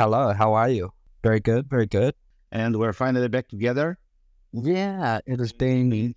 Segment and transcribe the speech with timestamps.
[0.00, 0.90] Hello, how are you?
[1.22, 2.14] Very good, very good.
[2.52, 3.98] And we're finally back together.
[4.50, 6.14] Yeah, it has been.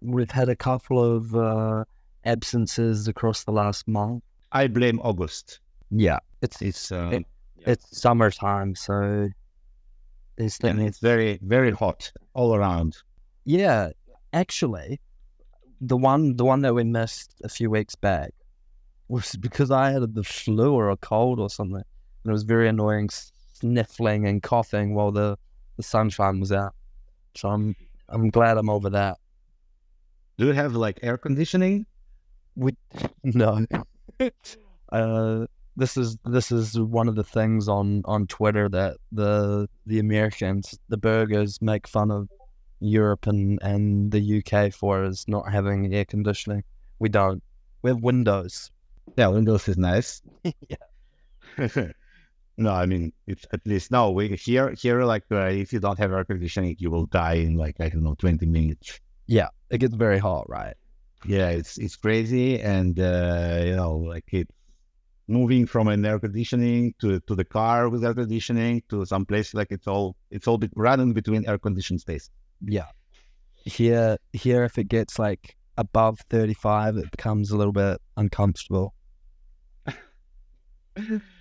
[0.00, 1.84] We've had a couple of uh,
[2.24, 4.24] absences across the last month.
[4.52, 5.60] I blame August.
[5.90, 7.26] Yeah, it's It's uh, It-
[7.58, 9.28] it's summertime, so
[10.38, 12.96] these and it's very very hot all around.
[13.44, 13.90] Yeah,
[14.32, 14.98] actually,
[15.82, 18.30] the one the one that we missed a few weeks back
[19.08, 21.82] was because I had the flu or a cold or something,
[22.22, 23.10] and it was very annoying
[23.60, 25.36] sniffling and coughing while the
[25.76, 26.74] the sunshine was out.
[27.36, 27.76] So I'm
[28.08, 29.18] I'm glad I'm over that.
[30.38, 31.86] Do you have like air conditioning?
[32.54, 32.76] We
[33.24, 33.66] no.
[34.92, 35.46] uh,
[35.76, 40.78] this is this is one of the things on on Twitter that the the Americans,
[40.88, 42.28] the burgers, make fun of
[42.80, 46.62] Europe and and the UK for is not having air conditioning.
[46.98, 47.42] We don't.
[47.82, 48.70] We have windows.
[49.16, 50.22] Yeah, Windows is nice.
[50.68, 51.92] Yeah.
[52.56, 54.10] No, I mean it's at least no.
[54.10, 57.56] We here here like uh, if you don't have air conditioning, you will die in
[57.56, 59.00] like I don't know twenty minutes.
[59.26, 60.74] Yeah, it gets very hot, right?
[61.26, 64.50] Yeah, it's it's crazy, and uh, you know like it's
[65.28, 69.52] moving from an air conditioning to to the car with air conditioning to some place
[69.54, 72.30] like it's all it's all be- running between air conditioned space.
[72.64, 72.86] Yeah.
[73.64, 78.94] Here, here, if it gets like above thirty-five, it becomes a little bit uncomfortable.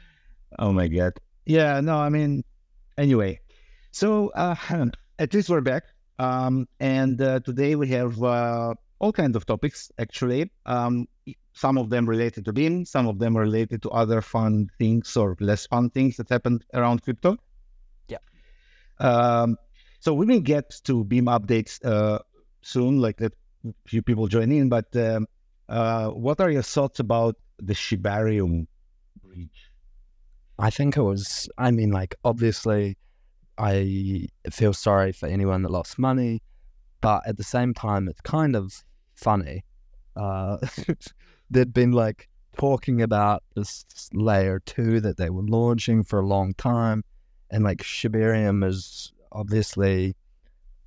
[0.59, 1.13] Oh my god.
[1.45, 2.43] Yeah, no, I mean,
[2.97, 3.39] anyway.
[3.91, 4.55] So uh,
[5.19, 5.83] at least we're back,
[6.19, 9.91] um, and uh, today we have uh, all kinds of topics.
[9.99, 11.07] Actually, um,
[11.53, 15.35] some of them related to Beam, some of them related to other fun things or
[15.39, 17.37] less fun things that happened around crypto.
[18.07, 18.17] Yeah.
[18.99, 19.57] Um,
[19.99, 22.19] so we will get to Beam updates uh,
[22.61, 23.33] soon, like that
[23.87, 24.69] few people join in.
[24.69, 25.27] But um,
[25.67, 28.67] uh, what are your thoughts about the Shibarium
[29.23, 29.71] breach?
[30.57, 32.97] I think it was, I mean, like, obviously,
[33.57, 36.41] I feel sorry for anyone that lost money,
[37.01, 38.83] but at the same time, it's kind of
[39.13, 39.63] funny.
[40.15, 40.57] Uh,
[41.49, 46.53] they'd been like talking about this layer two that they were launching for a long
[46.53, 47.03] time,
[47.51, 50.15] and like Shibarium is obviously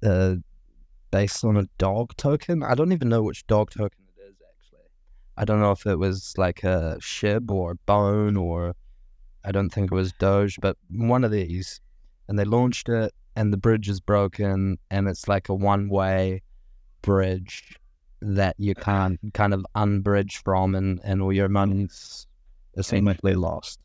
[0.03, 0.37] uh,
[1.11, 2.63] based on a dog token.
[2.63, 4.89] I don't even know which dog token it is, actually.
[5.37, 8.75] I don't know if it was like a Shib or Bone or
[9.45, 11.81] I don't think it was Doge, but one of these.
[12.29, 16.43] And they launched it, and the bridge is broken, and it's like a one way
[17.03, 17.79] bridge
[18.21, 22.27] that you can't kind of unbridge from, and, and all your money's
[22.77, 23.81] essentially lost.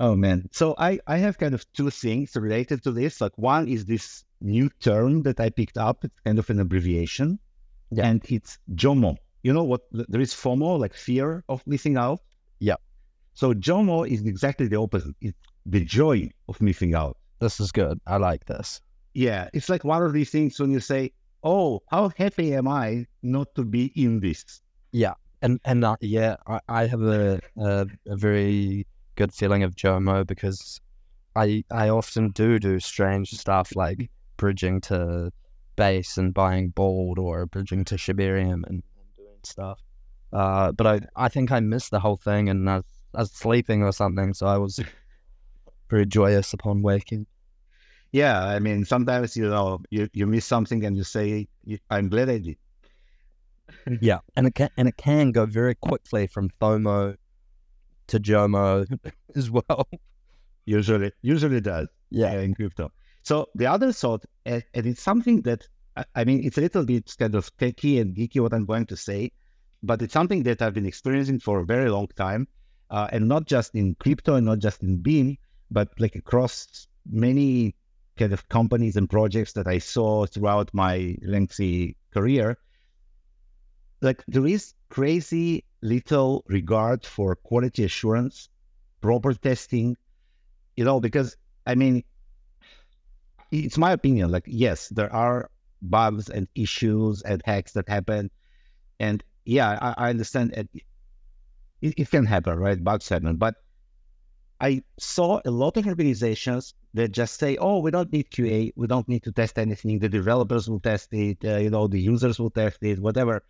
[0.00, 0.48] Oh man.
[0.52, 3.20] So I, I have kind of two things related to this.
[3.20, 6.04] Like one is this new term that I picked up.
[6.04, 7.38] It's kind of an abbreviation.
[7.90, 8.06] Yeah.
[8.06, 9.16] And it's JOMO.
[9.42, 12.20] You know what there is FOMO, like fear of missing out.
[13.34, 15.14] So JOMO is exactly the opposite.
[15.20, 17.16] It's the joy of missing out.
[17.40, 18.00] This is good.
[18.06, 18.80] I like this.
[19.12, 19.48] Yeah.
[19.52, 21.12] It's like one of these things when you say,
[21.44, 24.62] Oh, how happy am I not to be in this?
[24.92, 25.12] Yeah,
[25.42, 28.86] and and uh, yeah, I, I have a, a a very
[29.16, 30.80] good feeling of JOMO because
[31.36, 35.30] I I often do do strange stuff like bridging to
[35.76, 38.82] base and buying bold or bridging to Shibarium and, and
[39.18, 39.80] doing stuff.
[40.32, 43.32] Uh, but I I think I missed the whole thing and I was, I was
[43.32, 44.80] sleeping or something, so I was
[45.90, 47.26] very joyous upon waking.
[48.12, 48.44] Yeah.
[48.44, 51.48] I mean, sometimes, you know, you, you miss something and you say,
[51.90, 52.56] I'm glad I did.
[54.00, 57.16] Yeah, and it can and it can go very quickly from FOMO
[58.06, 58.86] to JOMO
[59.36, 59.88] as well.
[60.66, 61.88] Usually, usually does.
[62.10, 62.90] Yeah, in crypto.
[63.22, 67.14] So the other thought, and, it's something that I, I mean, it's a little bit
[67.18, 69.32] kind of techy and geeky what I'm going to say,
[69.82, 72.48] but it's something that I've been experiencing for a very long time,
[72.94, 75.36] uh, and not just in crypto and not just in Beam,
[75.68, 77.74] but like across many
[78.16, 82.56] kind of companies and projects that I saw throughout my lengthy career.
[84.00, 88.48] Like there is crazy little regard for quality assurance,
[89.00, 89.96] proper testing,
[90.76, 91.36] you know, because
[91.66, 92.04] I mean,
[93.50, 94.30] it's my opinion.
[94.30, 95.50] Like, yes, there are
[95.82, 98.30] bugs and issues and hacks that happen,
[99.00, 100.68] and yeah, I, I understand
[101.80, 102.10] it, it.
[102.10, 102.82] Can happen, right?
[102.82, 103.56] Bugs happen, but
[104.60, 108.72] I saw a lot of organizations that just say, "Oh, we don't need QA.
[108.76, 109.98] We don't need to test anything.
[109.98, 111.38] The developers will test it.
[111.44, 113.44] Uh, you know, the users will test it, whatever."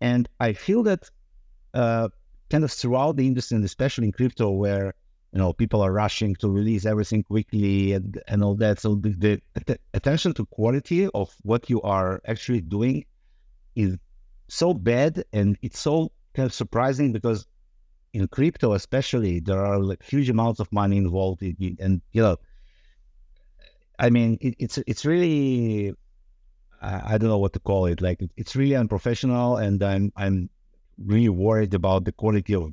[0.00, 1.08] And I feel that
[1.74, 2.08] uh,
[2.50, 4.94] kind of throughout the industry, and especially in crypto, where
[5.32, 9.10] you know people are rushing to release everything quickly and and all that so the,
[9.10, 13.04] the, the attention to quality of what you are actually doing
[13.74, 13.96] is
[14.48, 17.46] so bad and it's so kind of surprising because
[18.12, 22.36] in crypto, especially, there are like huge amounts of money involved, in, and you know,
[23.98, 25.94] I mean, it, it's it's really
[26.80, 28.00] I, I don't know what to call it.
[28.00, 30.50] Like it's really unprofessional, and I'm I'm
[30.98, 32.72] really worried about the quality of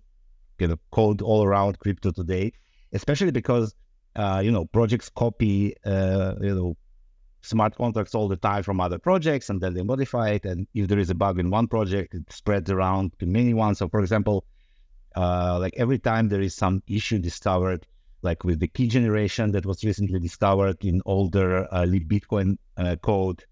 [0.60, 2.52] you know code all around crypto today,
[2.94, 3.74] especially because
[4.16, 6.78] uh, you know projects copy uh, you know
[7.42, 10.46] smart contracts all the time from other projects, and then they modify it.
[10.46, 13.78] And if there is a bug in one project, it spreads around to many ones.
[13.78, 14.44] So, for example,
[15.16, 17.86] uh, like every time there is some issue discovered,
[18.22, 23.44] like with the key generation that was recently discovered in older uh, Bitcoin uh, code,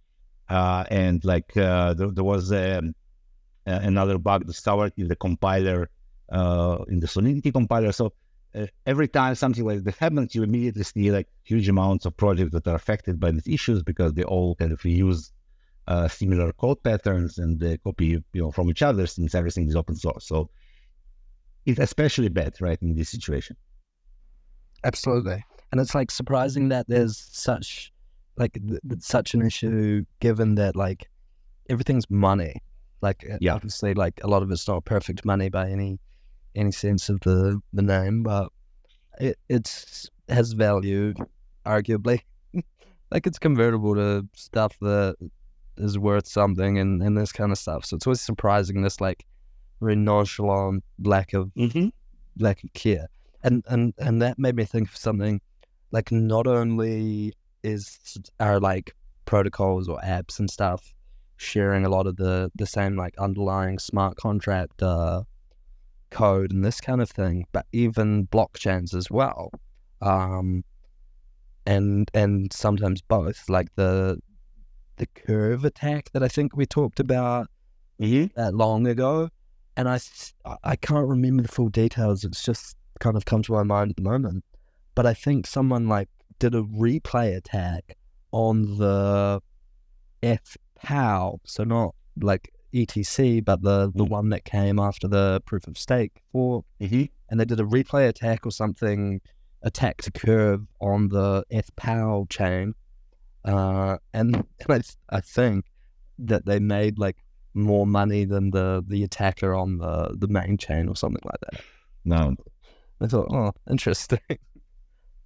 [0.50, 2.94] uh, and like uh, there, there, was um,
[3.66, 5.90] another bug discovered in the compiler,
[6.32, 7.92] uh, in the Solidity compiler.
[7.92, 8.14] So
[8.86, 12.68] every time something like that happens, you immediately see like huge amounts of projects that
[12.68, 15.32] are affected by these issues because they all kind of use
[15.88, 19.76] uh, similar code patterns and they copy you know from each other since everything is
[19.76, 20.28] open source.
[20.28, 20.50] So
[21.68, 23.56] it's especially bad, right, in this situation.
[24.84, 27.92] Absolutely, and it's like surprising that there's such
[28.38, 31.10] like th- such an issue given that like
[31.70, 32.62] everything's money
[33.02, 33.54] like uh, yeah.
[33.54, 36.00] obviously like a lot of it's not perfect money by any
[36.56, 38.50] any sense of the the name but
[39.20, 41.14] it it's has value
[41.66, 42.22] arguably
[43.12, 45.16] like it's convertible to stuff that
[45.78, 49.26] is worth something and, and this kind of stuff so it's always surprising this like
[49.80, 51.88] very nonchalant lack of mm-hmm.
[52.40, 53.08] lack of care
[53.44, 55.40] and and and that made me think of something
[55.92, 57.34] like not only
[57.64, 58.94] is are like
[59.26, 60.94] protocols or apps and stuff
[61.38, 65.24] sharing a lot of the the same like underlying smart contract uh,
[66.10, 69.52] code and this kind of thing, but even blockchains as well,
[70.02, 70.64] um,
[71.66, 74.20] and and sometimes both, like the
[74.98, 77.48] the curve attack that I think we talked about
[78.02, 78.40] mm-hmm.
[78.40, 79.30] that long ago,
[79.78, 80.00] and I
[80.64, 82.26] I can't remember the full details.
[82.26, 84.44] It's just kind of come to my mind at the moment,
[84.96, 86.10] but I think someone like
[86.40, 87.96] did a replay attack
[88.32, 89.42] on the
[90.24, 94.10] F POW, so not like ETC, but the the mm.
[94.10, 97.04] one that came after the proof of stake for, mm-hmm.
[97.30, 99.22] and they did a replay attack or something,
[99.62, 102.74] attacked a curve on the FPOW chain,
[103.46, 105.66] uh, and, and I, I think
[106.20, 107.18] that they made like
[107.58, 111.62] more money than the the attacker on the the main chain or something like that.
[112.06, 112.36] No,
[113.02, 114.20] I thought, oh, interesting.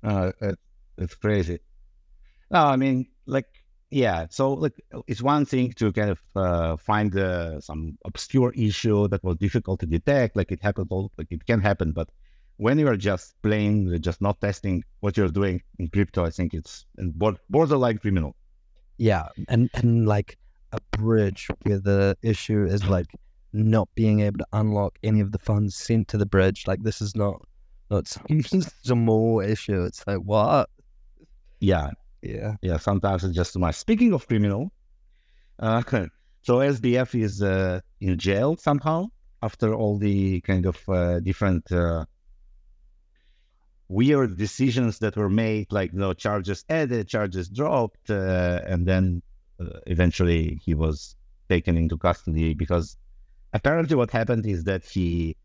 [0.03, 0.57] Uh, it,
[0.97, 1.59] it's crazy.
[2.49, 3.45] No, I mean, like
[3.91, 9.07] yeah, so like it's one thing to kind of uh, find uh, some obscure issue
[9.09, 11.91] that was difficult to detect, like it happened, all, like it can happen.
[11.91, 12.09] But
[12.57, 16.53] when you are just playing, just not testing what you're doing in crypto, I think
[16.53, 16.85] it's
[17.49, 18.35] borderline criminal.
[18.97, 20.37] Yeah, and and like
[20.71, 23.07] a bridge where the issue is like
[23.53, 26.65] not being able to unlock any of the funds sent to the bridge.
[26.67, 27.41] Like this is not
[27.89, 28.41] not some
[28.83, 29.83] small issue.
[29.83, 30.69] It's like what?
[31.59, 31.91] Yeah,
[32.21, 32.55] yeah.
[32.61, 32.77] Yeah.
[32.77, 33.75] Sometimes it's just too much.
[33.75, 34.71] Speaking of criminal,
[35.59, 35.81] uh,
[36.41, 39.07] so SBF is uh, in jail somehow
[39.43, 42.05] after all the kind of uh, different uh,
[43.89, 49.21] weird decisions that were made, like you know, charges added, charges dropped, uh, and then
[49.61, 51.15] uh, eventually he was
[51.49, 52.97] taken into custody because
[53.53, 55.35] apparently what happened is that he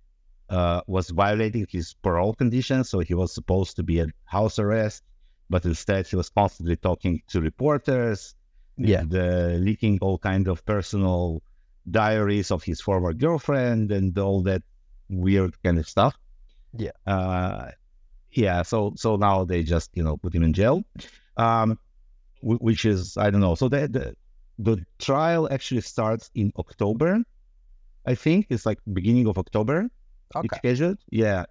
[0.87, 5.03] was violating his parole conditions, so he was supposed to be at house arrest
[5.49, 8.35] but instead he was constantly talking to reporters,
[8.77, 11.43] yeah, and, uh, leaking all kind of personal
[11.91, 14.63] diaries of his former girlfriend and all that
[15.09, 16.17] weird kind of stuff.
[16.73, 17.71] Yeah, uh,
[18.33, 18.63] yeah.
[18.63, 20.85] So so now they just you know put him in jail,
[21.37, 21.79] um,
[22.41, 23.55] which is I don't know.
[23.55, 24.17] So the, the
[24.59, 27.23] the trial actually starts in October.
[28.07, 29.89] I think it's like beginning of October.
[30.35, 30.47] Okay.
[30.47, 30.99] It's scheduled.
[31.11, 31.47] Yeah.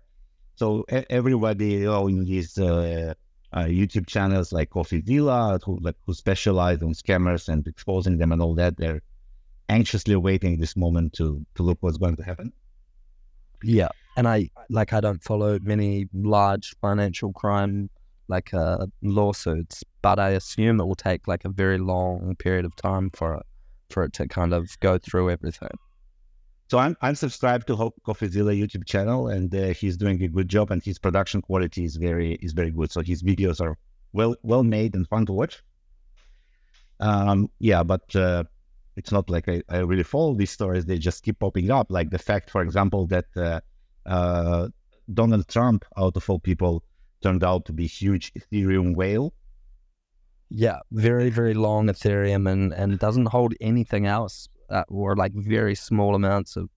[0.55, 3.13] So everybody, you know, in these uh,
[3.51, 8.41] uh, YouTube channels like CoffeeZilla, who like who specialize on scammers and exposing them and
[8.41, 8.77] all that.
[8.77, 9.01] They're
[9.69, 12.53] anxiously awaiting this moment to to look what's going to happen.
[13.63, 17.89] Yeah, and I like I don't follow many large financial crime
[18.27, 22.75] like uh, lawsuits, but I assume it will take like a very long period of
[22.75, 23.45] time for it
[23.89, 25.77] for it to kind of go through everything.
[26.67, 30.71] So I'm I'm subscribed to CoffeeZilla YouTube channel, and uh, he's doing a good job,
[30.71, 32.91] and his production quality is very is very good.
[32.91, 33.77] So his videos are
[34.13, 35.63] well well made and fun to watch.
[36.99, 38.45] Um, yeah, but uh,
[38.95, 41.91] it's not like I, I really follow these stories; they just keep popping up.
[41.91, 43.59] Like the fact, for example, that uh,
[44.07, 44.69] uh
[45.13, 46.83] Donald Trump, out of all people,
[47.25, 49.33] turned out to be huge Ethereum whale.
[50.49, 55.75] Yeah, very very long Ethereum, and and doesn't hold anything else uh, or like very
[55.75, 56.69] small amounts of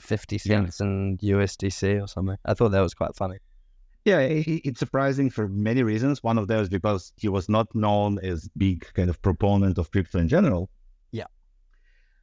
[0.00, 2.38] fifty cents in USDC or something.
[2.44, 3.38] I thought that was quite funny.
[4.06, 6.22] Yeah, it's surprising for many reasons.
[6.22, 10.18] One of those because he was not known as big kind of proponent of crypto
[10.20, 10.70] in general.
[11.10, 11.26] Yeah.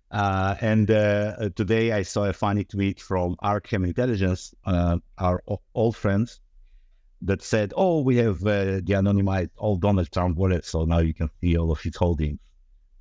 [0.09, 5.43] Uh, and uh, today I saw a funny tweet from Arkham Intelligence, uh, our
[5.75, 6.39] old friends,
[7.25, 11.13] that said, "Oh, we have uh, the anonymized all Donald Trump wallet, so now you
[11.13, 12.39] can see all of his holdings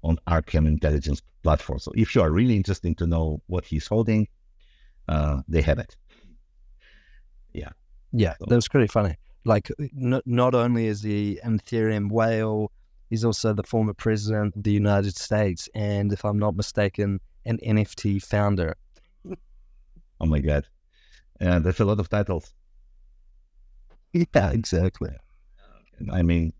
[0.03, 1.79] on Arkham Intelligence platform.
[1.79, 4.29] So if you are really interested to know what he's holding,
[5.09, 5.97] uh, they have it."
[8.15, 9.17] Yeah, So- that was pretty funny.
[9.45, 12.71] Like, n- not only is he an Ethereum whale,
[13.09, 17.59] he's also the former president of the United States, and if I'm not mistaken, an
[17.65, 18.77] NFT founder.
[20.21, 20.69] Oh my god,
[21.41, 22.53] uh, that's a lot of titles.
[24.13, 25.11] Yeah, exactly.
[26.13, 26.53] I mean,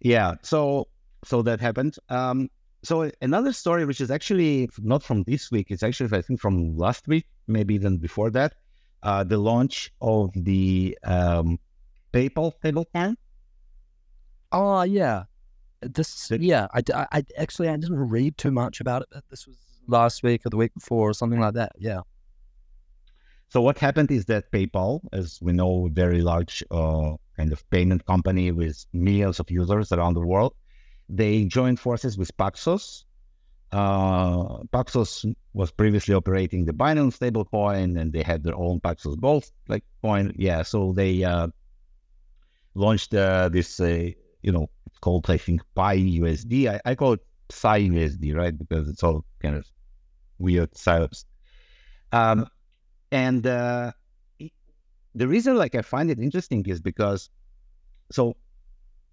[0.00, 0.34] yeah.
[0.42, 0.88] So
[1.24, 1.96] so that happened.
[2.08, 2.50] Um,
[2.82, 6.76] so another story, which is actually not from this week, it's actually I think from
[6.76, 8.54] last week, maybe even before that.
[9.02, 11.58] Uh, the launch of the um,
[12.12, 13.16] PayPal stablecoin.
[14.52, 15.24] Oh yeah,
[15.80, 16.68] this yeah.
[16.74, 19.08] I actually I didn't read too much about it.
[19.10, 21.72] But this was last week or the week before or something like that.
[21.78, 22.00] Yeah.
[23.48, 27.68] So what happened is that PayPal, as we know, a very large uh, kind of
[27.70, 30.54] payment company with millions of users around the world,
[31.08, 33.04] they joined forces with Paxos.
[33.70, 39.44] Uh, Paxos was previously operating the Binance stablecoin, and they had their own Paxos Gold
[39.68, 40.32] like coin.
[40.36, 41.48] Yeah, so they uh,
[42.74, 44.10] launched uh, this, uh,
[44.42, 46.68] you know, it's called I think Pi USD.
[46.68, 48.56] I, I call it Psi USD, right?
[48.56, 49.66] Because it's all kind of
[50.38, 51.24] weird psyops.
[52.12, 52.46] Um,
[53.14, 53.92] and uh,
[55.14, 57.30] the reason, like, I find it interesting is because,
[58.10, 58.36] so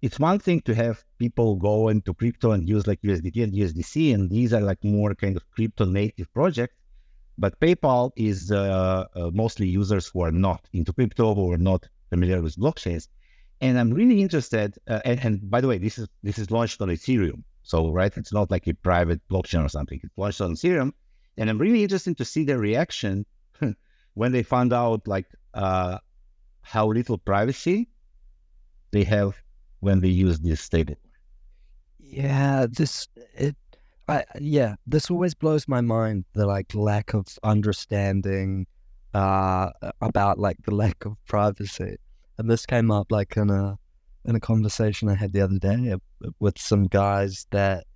[0.02, 4.12] it's one thing to have people go into crypto and use like USDT and USDC,
[4.12, 6.74] and these are like more kind of crypto native projects.
[7.38, 12.42] But PayPal is uh, uh, mostly users who are not into crypto, or not familiar
[12.42, 13.06] with blockchains.
[13.60, 14.76] And I'm really interested.
[14.88, 18.12] Uh, and, and by the way, this is this is launched on Ethereum, so right,
[18.16, 20.00] it's not like a private blockchain or something.
[20.02, 20.90] It's launched on Ethereum,
[21.36, 23.24] and I'm really interested to see the reaction
[24.14, 25.98] when they found out like uh,
[26.62, 27.88] how little privacy
[28.90, 29.36] they have
[29.80, 30.96] when they use this stable.
[31.98, 33.56] Yeah, this it
[34.08, 38.66] I yeah, this always blows my mind the like lack of understanding
[39.14, 41.96] uh about like the lack of privacy.
[42.38, 43.78] And this came up like in a
[44.24, 47.86] in a conversation I had the other day uh, with some guys that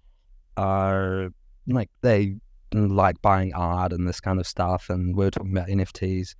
[0.56, 1.30] are
[1.66, 2.36] like they
[2.72, 6.34] like buying art and this kind of stuff and we are talking about NFTs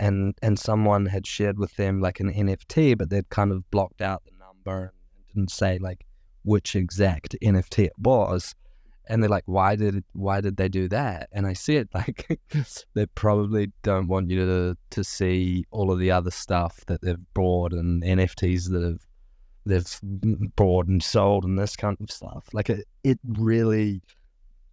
[0.00, 4.00] and and someone had shared with them like an NFT but they'd kind of blocked
[4.00, 6.04] out the number and didn't say like
[6.48, 8.54] which exact NFT it was.
[9.10, 11.28] And they're like, why did why did they do that?
[11.32, 12.40] And I see it like
[12.94, 17.16] they probably don't want you to to see all of the other stuff that they've
[17.34, 19.06] bought and NFTs that have
[19.64, 22.48] they've mm, bought and sold and this kind of stuff.
[22.52, 24.02] Like it, it really,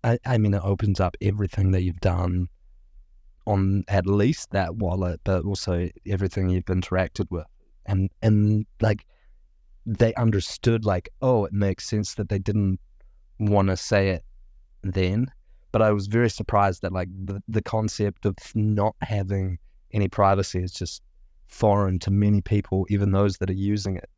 [0.06, 2.48] I, I mean, it opens up everything that you've done
[3.48, 7.48] on at least that wallet, but also everything you've interacted with,
[7.88, 9.06] and and like
[9.86, 12.80] they understood like, oh, it makes sense that they didn't
[13.40, 14.24] want to say it
[14.84, 15.32] then.
[15.72, 19.58] But I was very surprised that like the, the concept of not having
[19.92, 21.02] any privacy is just
[21.48, 24.10] foreign to many people, even those that are using it.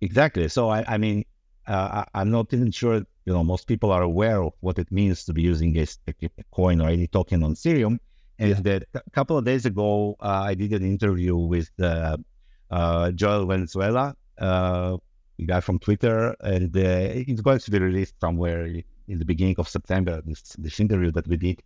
[0.00, 0.48] Exactly.
[0.48, 1.24] So I, I mean,
[1.66, 2.96] uh, I, I'm not even sure.
[3.26, 6.44] You know, most people are aware of what it means to be using a, a
[6.52, 7.98] coin or any token on Ethereum.
[8.38, 12.16] And is that a couple of days ago, uh, I did an interview with uh,
[12.70, 14.96] uh, Joel Valenzuela, uh,
[15.38, 19.56] the guy from Twitter, and uh, it's going to be released somewhere in the beginning
[19.58, 20.20] of September.
[20.24, 21.62] This this interview that we did,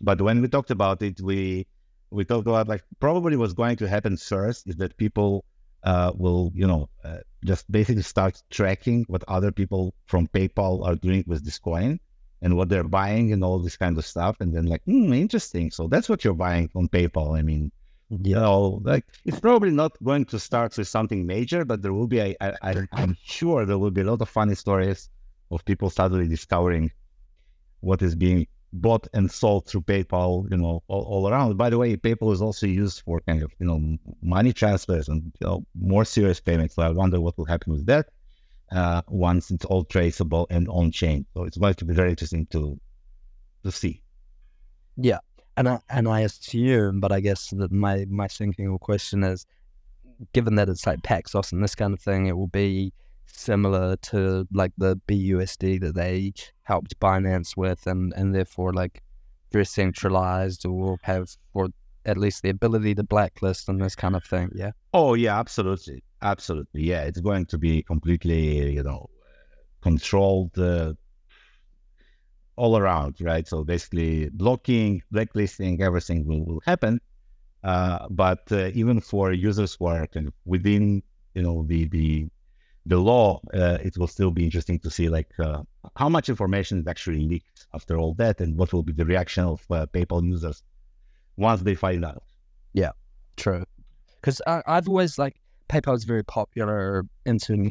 [0.00, 1.66] but when we talked about it, we
[2.10, 5.44] we talked about like probably what's going to happen first is that people
[5.84, 10.96] uh, will you know uh, just basically start tracking what other people from PayPal are
[10.96, 11.98] doing with this coin
[12.42, 15.70] and what they're buying and all this kind of stuff, and then like, hmm, interesting.
[15.70, 17.38] So that's what you're buying on PayPal.
[17.38, 17.70] I mean,
[18.08, 22.06] you know, like it's probably not going to start with something major, but there will
[22.06, 22.22] be.
[22.22, 25.08] I, I, I I'm sure there will be a lot of funny stories
[25.50, 26.90] of people suddenly discovering
[27.80, 30.50] what is being bought and sold through PayPal.
[30.50, 31.56] You know, all, all around.
[31.56, 35.32] By the way, PayPal is also used for kind of you know money transfers and
[35.40, 36.74] you know more serious payments.
[36.74, 38.06] So I wonder what will happen with that
[38.72, 41.26] uh, once it's all traceable and on chain.
[41.34, 42.78] So it's going to be very interesting to
[43.64, 44.02] to see.
[44.96, 45.18] Yeah,
[45.56, 49.46] and I and I assume, but I guess that my my thinking or question is,
[50.32, 52.92] given that it's like Paxos and this kind of thing, it will be
[53.32, 56.32] similar to like the BUSD that they
[56.62, 59.02] helped Binance with, and and therefore like
[59.52, 61.68] very centralized or have or
[62.06, 64.50] at least the ability to blacklist and this kind of thing.
[64.54, 64.72] Yeah.
[64.94, 66.82] Oh yeah, absolutely, absolutely.
[66.82, 69.08] Yeah, it's going to be completely, you know,
[69.82, 70.94] controlled uh,
[72.56, 73.46] all around, right?
[73.46, 77.00] So basically, blocking, blacklisting, everything will, will happen.
[77.62, 81.02] Uh, but uh, even for users kind of within,
[81.34, 82.26] you know, the the
[82.90, 85.62] the law, uh, it will still be interesting to see like uh,
[85.96, 89.44] how much information is actually leaked after all that, and what will be the reaction
[89.44, 90.62] of uh, PayPal users
[91.36, 92.24] once they find out.
[92.74, 92.90] Yeah,
[93.36, 93.64] true.
[94.16, 95.36] Because I've always like
[95.68, 97.70] PayPal is very popular into.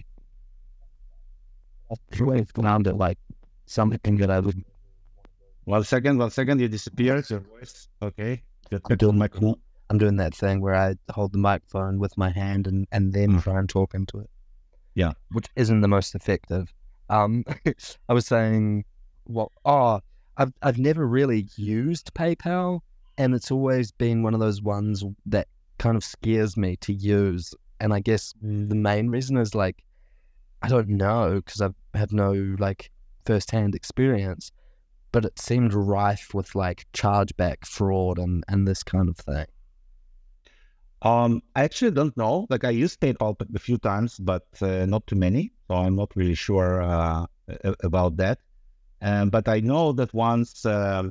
[1.91, 3.19] I've always found it like
[3.65, 4.63] something that I would.
[5.65, 7.29] One second, one second, you disappeared.
[7.29, 7.89] Your voice.
[8.01, 8.41] Okay.
[8.71, 9.29] I'm doing, my,
[9.89, 13.33] I'm doing that thing where I hold the microphone with my hand and, and then
[13.33, 13.43] mm.
[13.43, 14.29] try and talk into it.
[14.95, 15.13] Yeah.
[15.31, 16.73] Which isn't the most effective.
[17.09, 17.43] Um,
[18.09, 18.85] I was saying,
[19.25, 20.01] well, oh,
[20.37, 22.81] I've, I've never really used PayPal
[23.19, 27.53] and it's always been one of those ones that kind of scares me to use.
[27.81, 29.83] And I guess the main reason is like,
[30.61, 32.91] I don't know because I have no like
[33.25, 34.53] firsthand experience,
[35.11, 39.45] but it seemed rife with like chargeback fraud and, and this kind of thing.
[41.01, 42.45] Um, I actually don't know.
[42.49, 45.53] Like I used PayPal a few times, but uh, not too many.
[45.67, 47.25] So I'm not really sure uh,
[47.83, 48.39] about that.
[49.01, 51.03] Um, but I know that once uh,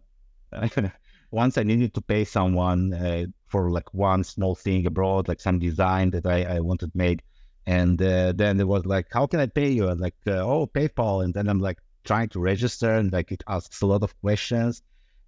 [1.30, 5.59] once I needed to pay someone uh, for like one small thing abroad, like some
[5.59, 7.23] design that I, I wanted made.
[7.66, 9.88] And uh, then it was like, how can I pay you?
[9.88, 11.23] And like, uh, oh, PayPal.
[11.23, 14.83] And then I'm like trying to register and like it asks a lot of questions.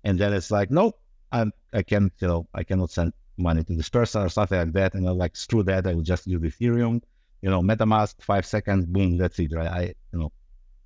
[0.05, 0.93] And then it's like, no,
[1.33, 4.73] I'm, I can't, you know, I cannot send money to this person or something like
[4.73, 4.95] that.
[4.95, 5.87] And I'm like, screw that.
[5.87, 7.03] I will just use Ethereum,
[7.43, 9.69] you know, MetaMask, five seconds, boom, that's it, right?
[9.69, 9.83] I,
[10.13, 10.33] you know,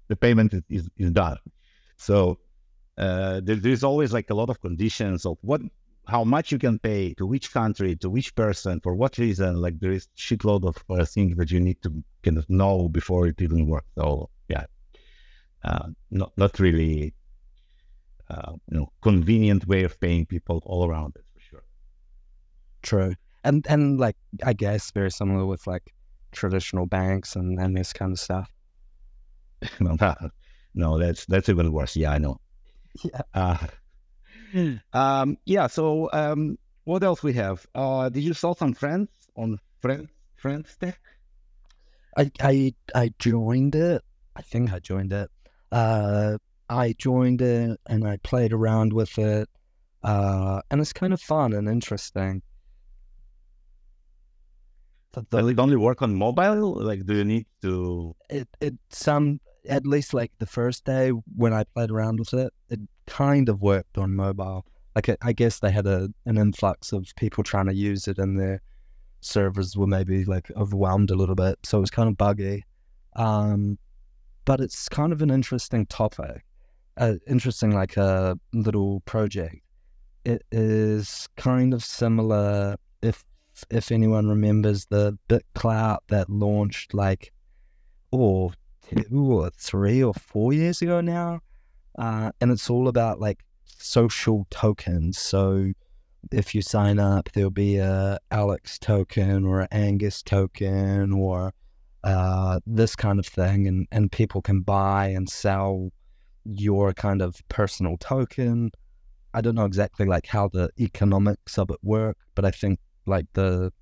[0.08, 1.38] the payment is, is, done.
[1.96, 2.38] So
[2.98, 5.60] uh, there, there's always like a lot of conditions of what
[6.06, 9.78] how much you can pay to which country to which person for what reason like
[9.80, 13.40] there is shitload of uh, things that you need to kind of know before it
[13.40, 14.64] even works so yeah
[15.64, 17.14] uh, not not really
[18.28, 21.24] uh, you know convenient way of paying people all around it
[22.84, 25.92] true and and like i guess very similar with like
[26.32, 28.50] traditional banks and and this kind of stuff
[29.80, 29.96] no,
[30.74, 32.38] no that's that's even worse yeah i know
[33.02, 33.20] yeah.
[33.34, 33.66] Uh,
[34.92, 35.66] um, yeah.
[35.66, 37.66] So, um, what else we have?
[37.74, 41.00] Uh, did you saw some friends on friends friends tech?
[42.16, 44.02] I I I joined it.
[44.36, 45.30] I think I joined it.
[45.72, 49.48] Uh, I joined it and I played around with it.
[50.02, 52.42] Uh, and it's kind of fun and interesting.
[55.30, 56.74] Does it only work on mobile?
[56.74, 58.14] Like, do you need to?
[58.28, 62.52] It it some at least like the first day when I played around with it,
[62.68, 64.66] it kind of worked on mobile.
[64.94, 68.38] Like I guess they had a an influx of people trying to use it, and
[68.38, 68.60] their
[69.20, 72.64] servers were maybe like overwhelmed a little bit, so it was kind of buggy.
[73.16, 73.78] Um,
[74.44, 76.44] but it's kind of an interesting topic,
[76.98, 79.62] uh, interesting like a little project.
[80.24, 83.24] It is kind of similar if
[83.70, 87.32] if anyone remembers the BitClout that launched like
[88.10, 88.52] or
[88.88, 91.40] two or three or four years ago now.
[91.98, 95.18] Uh, and it's all about like social tokens.
[95.18, 95.72] So
[96.32, 101.52] if you sign up, there'll be a Alex token or an Angus token or
[102.02, 105.90] uh, this kind of thing, and and people can buy and sell
[106.44, 108.70] your kind of personal token.
[109.32, 113.26] I don't know exactly like how the economics of it work, but I think like
[113.34, 113.72] the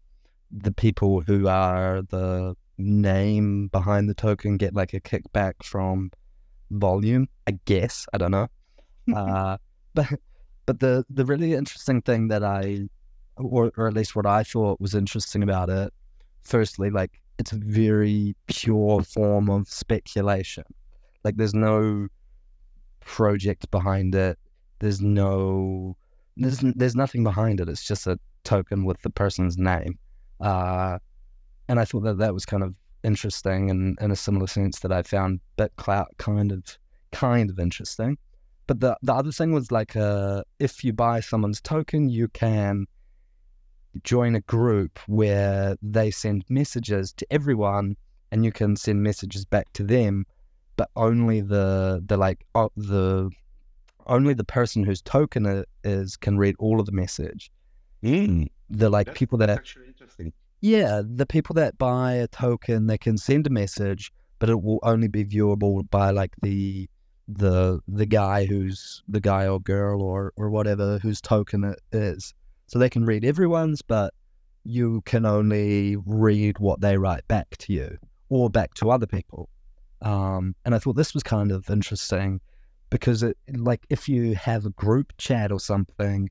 [0.50, 6.10] the people who are the name behind the token get like a kickback from
[6.70, 7.28] volume.
[7.46, 8.48] I guess I don't know.
[9.16, 9.56] uh,
[9.94, 10.06] but
[10.66, 12.88] but the the really interesting thing that I,
[13.36, 15.92] or or at least what I thought was interesting about it,
[16.42, 20.64] firstly, like it's a very pure form of speculation.
[21.24, 22.08] Like there's no
[23.00, 24.38] project behind it.
[24.78, 25.96] There's no
[26.36, 27.68] there's there's nothing behind it.
[27.68, 29.98] It's just a token with the person's name.
[30.40, 30.98] Uh,
[31.68, 32.74] and I thought that that was kind of
[33.04, 36.78] interesting and in a similar sense that I found BitClout kind of
[37.12, 38.18] kind of interesting.
[38.66, 42.86] But the the other thing was like uh, if you buy someone's token, you can
[44.04, 47.96] join a group where they send messages to everyone,
[48.30, 50.24] and you can send messages back to them,
[50.76, 52.44] but only the the like
[52.76, 53.30] the
[54.06, 57.50] only the person whose token is can read all of the message.
[58.02, 58.48] Mm.
[58.70, 60.32] The like That's people that actually interesting.
[60.60, 64.78] Yeah, the people that buy a token, they can send a message, but it will
[64.82, 66.88] only be viewable by like the
[67.28, 72.34] the the guy who's the guy or girl or or whatever whose token it is.
[72.66, 74.14] So they can read everyone's, but
[74.64, 79.48] you can only read what they write back to you or back to other people.
[80.00, 82.40] Um, and I thought this was kind of interesting
[82.90, 86.30] because it like if you have a group chat or something,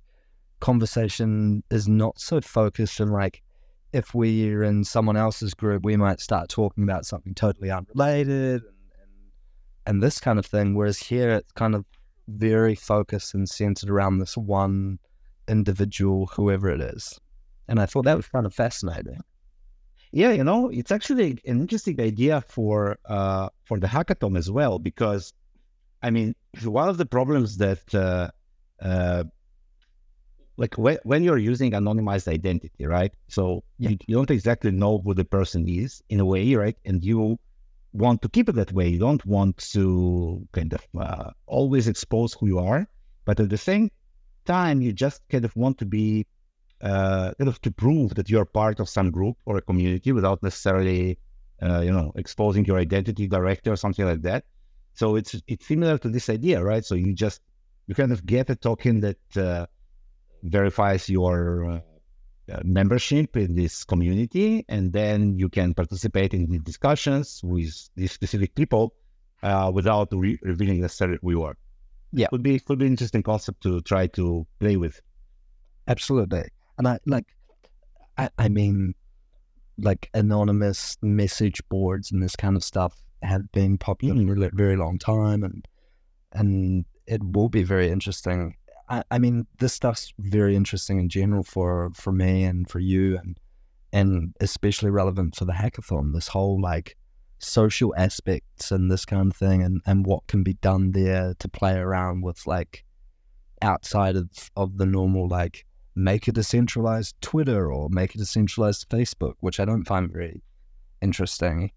[0.61, 3.43] conversation is not so focused and like
[3.93, 8.71] if we're in someone else's group, we might start talking about something totally unrelated and,
[9.85, 10.75] and, this kind of thing.
[10.75, 11.85] Whereas here, it's kind of
[12.27, 14.99] very focused and centered around this one
[15.47, 17.19] individual, whoever it is.
[17.67, 19.19] And I thought that was kind of fascinating.
[20.13, 24.77] Yeah, you know, it's actually an interesting idea for uh, for the hackathon as well,
[24.77, 25.33] because
[26.03, 28.29] I mean, one of the problems that uh,
[28.81, 29.23] uh,
[30.57, 33.13] like when, when you're using anonymized identity, right?
[33.27, 33.91] So yeah.
[33.91, 36.77] you, you, don't exactly know who the person is in a way, right?
[36.85, 37.39] And you
[37.93, 38.87] want to keep it that way.
[38.87, 42.87] You don't want to kind of uh, always expose who you are,
[43.25, 43.89] but at the same
[44.45, 46.25] time, you just kind of want to be
[46.81, 50.41] uh, kind of to prove that you're part of some group or a community without
[50.41, 51.17] necessarily,
[51.61, 54.45] uh, you know, exposing your identity directly or something like that.
[54.93, 56.83] So it's it's similar to this idea, right?
[56.83, 57.41] So you just
[57.87, 59.65] you kind of get a token that uh,
[60.43, 61.79] verifies your uh,
[62.51, 68.11] uh, membership in this community, and then you can participate in the discussions with these
[68.11, 68.93] specific people
[69.43, 71.55] uh, without re- revealing necessarily who you are.
[72.11, 75.01] Yeah, could be could be an interesting concept to try to play with.
[75.87, 76.45] Absolutely,
[76.77, 77.27] and I like,
[78.17, 78.95] I, I mean,
[79.77, 84.27] like anonymous message boards and this kind of stuff have been popular mm.
[84.27, 85.65] for a very long time, and
[86.33, 88.55] and it will be very interesting
[88.91, 93.17] I, I mean, this stuff's very interesting in general for for me and for you,
[93.17, 93.39] and
[93.93, 96.13] and especially relevant for the hackathon.
[96.13, 96.97] This whole like
[97.39, 101.47] social aspects and this kind of thing, and and what can be done there to
[101.47, 102.83] play around with like
[103.61, 109.35] outside of of the normal like make a decentralized Twitter or make a decentralized Facebook,
[109.39, 110.41] which I don't find very
[111.01, 111.71] interesting.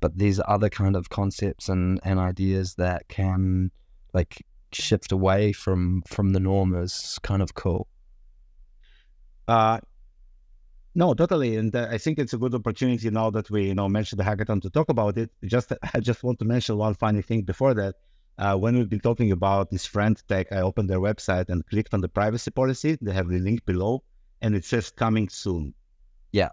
[0.00, 3.70] But these other kind of concepts and, and ideas that can
[4.14, 7.88] like shift away from from the norm is kind of cool.
[9.48, 9.80] Uh,
[10.94, 13.88] no, totally, and uh, I think it's a good opportunity now that we you know
[13.88, 15.30] mentioned the hackathon to talk about it.
[15.44, 17.96] Just I just want to mention one funny thing before that.
[18.38, 21.92] Uh, when we've been talking about this friend tech, I opened their website and clicked
[21.92, 22.96] on the privacy policy.
[23.00, 24.02] They have the link below,
[24.40, 25.74] and it says coming soon.
[26.32, 26.48] Yeah,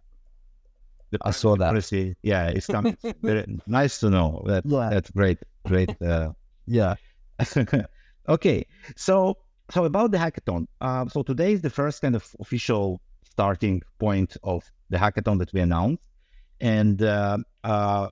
[1.12, 1.68] the I saw that.
[1.68, 2.98] Policy, yeah, it's coming.
[3.68, 4.44] Nice to know.
[4.46, 4.90] That, yeah.
[4.90, 5.40] That's great.
[5.66, 6.02] Great.
[6.02, 6.32] Uh,
[6.66, 6.96] yeah.
[8.30, 9.38] Okay, so
[9.72, 10.68] so about the hackathon.
[10.82, 15.54] Uh, so today is the first kind of official starting point of the hackathon that
[15.54, 16.02] we announced,
[16.60, 18.10] and uh, uh,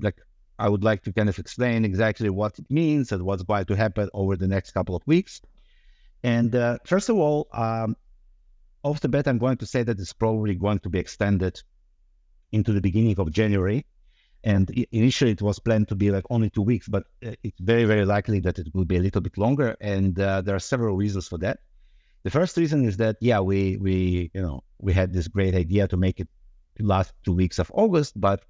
[0.00, 0.18] like
[0.58, 3.74] I would like to kind of explain exactly what it means and what's going to
[3.74, 5.40] happen over the next couple of weeks.
[6.24, 7.96] And uh, first of all, um,
[8.84, 11.60] off the bat, I'm going to say that it's probably going to be extended
[12.52, 13.84] into the beginning of January
[14.44, 17.84] and initially, it was planned to be like only two weeks, but uh, it's very,
[17.84, 19.76] very likely that it will be a little bit longer.
[19.80, 21.60] And uh, there are several reasons for that.
[22.24, 25.86] The first reason is that yeah, we we you know we had this great idea
[25.88, 26.28] to make it
[26.80, 28.44] last two weeks of August, but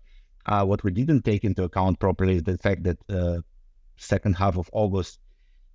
[0.46, 3.40] uh, what we didn't take into account properly is the fact that uh,
[3.96, 5.20] second half of August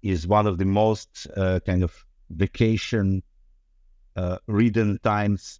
[0.01, 3.23] is one of the most uh, kind of vacation
[4.15, 5.59] uh, ridden times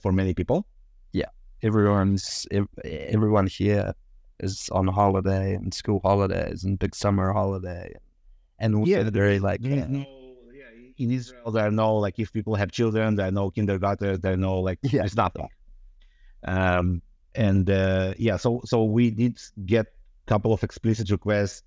[0.00, 0.64] for many people
[1.66, 2.46] everyone's
[2.84, 3.92] everyone here
[4.40, 7.92] is on holiday and school holidays and big summer holiday
[8.58, 9.86] and also yeah, very like yeah.
[9.88, 10.04] No,
[10.52, 10.64] yeah.
[10.98, 14.34] in Israel there are no like if people have children there are no kindergarten there
[14.34, 15.00] are no like yeah.
[15.00, 15.48] there's nothing
[16.44, 17.02] um
[17.34, 21.62] and uh, yeah so so we did get a couple of explicit requests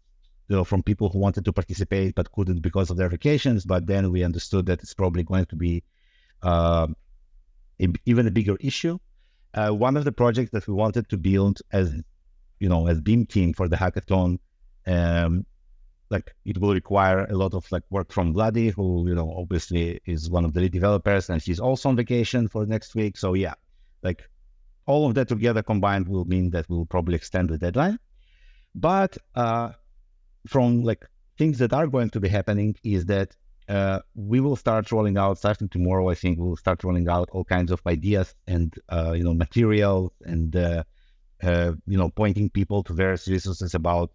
[0.47, 3.85] you know, from people who wanted to participate but couldn't because of their vacations but
[3.85, 5.83] then we understood that it's probably going to be
[6.41, 6.87] uh,
[8.05, 8.97] even a bigger issue
[9.53, 11.93] uh, one of the projects that we wanted to build as
[12.59, 14.37] you know as beam team for the hackathon
[14.87, 15.45] um,
[16.09, 19.99] like it will require a lot of like work from Vladi, who you know obviously
[20.05, 23.17] is one of the lead developers, and she's also on vacation for next week.
[23.17, 23.53] So yeah,
[24.01, 24.27] like
[24.85, 27.99] all of that together combined will mean that we'll probably extend the deadline.
[28.73, 29.71] But uh,
[30.47, 31.05] from like
[31.37, 33.35] things that are going to be happening is that
[33.69, 36.09] uh, we will start rolling out starting tomorrow.
[36.09, 40.11] I think we'll start rolling out all kinds of ideas and uh, you know materials
[40.25, 40.83] and uh,
[41.43, 44.11] uh you know pointing people to various resources about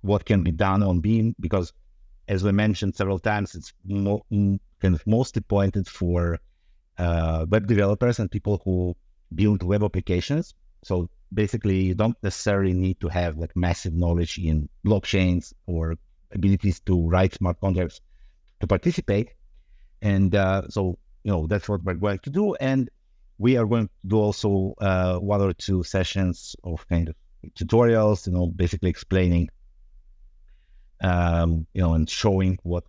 [0.00, 1.72] what can be done on Beam because,
[2.28, 6.38] as we mentioned several times, it's mo- kind of mostly pointed for
[6.98, 8.96] uh, web developers and people who
[9.34, 10.54] build web applications.
[10.82, 15.94] So basically, you don't necessarily need to have like massive knowledge in blockchains or
[16.32, 18.00] abilities to write smart contracts
[18.60, 19.30] to participate.
[20.02, 22.54] And uh, so, you know, that's what we're going to do.
[22.54, 22.90] And
[23.38, 27.16] we are going to do also uh, one or two sessions of kind of
[27.58, 29.48] tutorials, you know, basically explaining,
[31.00, 32.84] um, you know, and showing what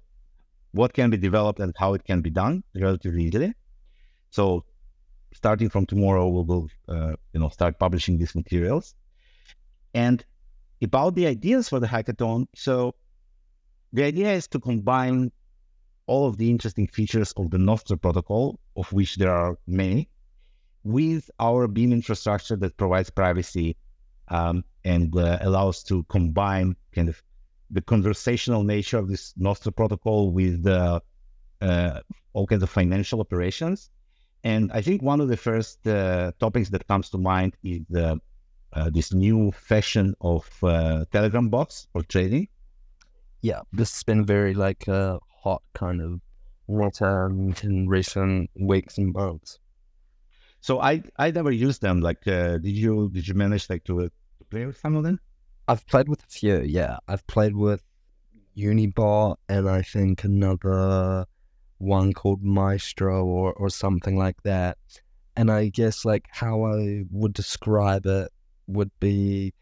[0.72, 3.54] what can be developed and how it can be done relatively easily.
[4.30, 4.66] So,
[5.34, 8.94] starting from tomorrow, we will, uh, you know, start publishing these materials.
[9.94, 10.24] And
[10.82, 12.96] about the ideas for the hackathon, so
[13.94, 15.32] the idea is to combine
[16.08, 20.10] all of the interesting features of the Nostr protocol, of which there are many,
[20.84, 23.76] with our Beam infrastructure that provides privacy
[24.30, 27.22] um, and uh, allows to combine kind of
[27.72, 31.02] the conversational nature of this Nostr protocol with the,
[31.62, 32.00] uh,
[32.34, 33.90] all kinds of financial operations.
[34.44, 37.82] And I think one of the first uh, topics that comes to mind is
[38.76, 42.48] uh, this new fashion of uh, Telegram bots for trading.
[43.46, 46.20] Yeah, this has been very like a hot kind of
[46.66, 47.30] water
[47.62, 49.60] in recent weeks and months.
[50.62, 52.02] So I I never used them.
[52.02, 55.20] Like, uh, did you did you manage like to, to play with some of them?
[55.68, 56.62] I've played with a few.
[56.62, 57.84] Yeah, I've played with
[58.58, 61.28] Unibot and I think another
[61.78, 64.80] one called Maestro or or something like that.
[65.36, 68.32] And I guess like how I would describe it
[68.66, 69.54] would be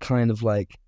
[0.00, 0.78] kind of like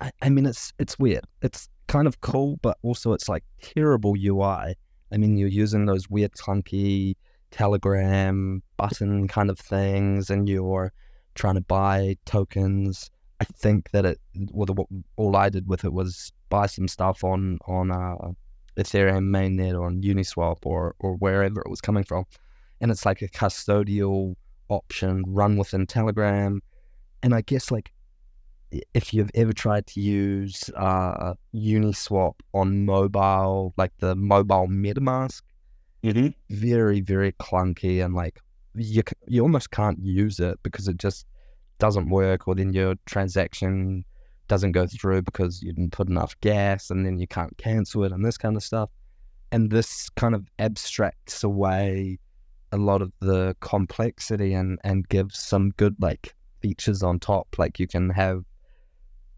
[0.00, 1.24] I, I mean it's it's weird.
[1.42, 4.74] It's kind of cool, but also it's like terrible UI.
[5.12, 7.16] I mean you're using those weird clunky
[7.52, 10.92] Telegram button kind of things, and you're
[11.34, 13.10] trying to buy tokens.
[13.40, 14.84] I think that it, well, the,
[15.16, 18.32] all I did with it was buy some stuff on on uh,
[18.76, 22.24] Ethereum mainnet or on Uniswap or or wherever it was coming from,
[22.80, 24.34] and it's like a custodial
[24.68, 26.62] option run within Telegram,
[27.22, 27.92] and I guess like
[28.94, 35.42] if you've ever tried to use uh, Uniswap on mobile, like the mobile MetaMask,
[36.04, 36.28] Mm-hmm.
[36.50, 38.40] Very, very clunky and like
[38.74, 41.26] you you almost can't use it because it just
[41.78, 44.04] doesn't work, or then your transaction
[44.48, 48.12] doesn't go through because you didn't put enough gas, and then you can't cancel it,
[48.12, 48.90] and this kind of stuff.
[49.52, 52.18] And this kind of abstracts away
[52.72, 57.56] a lot of the complexity and and gives some good like features on top.
[57.58, 58.44] Like you can have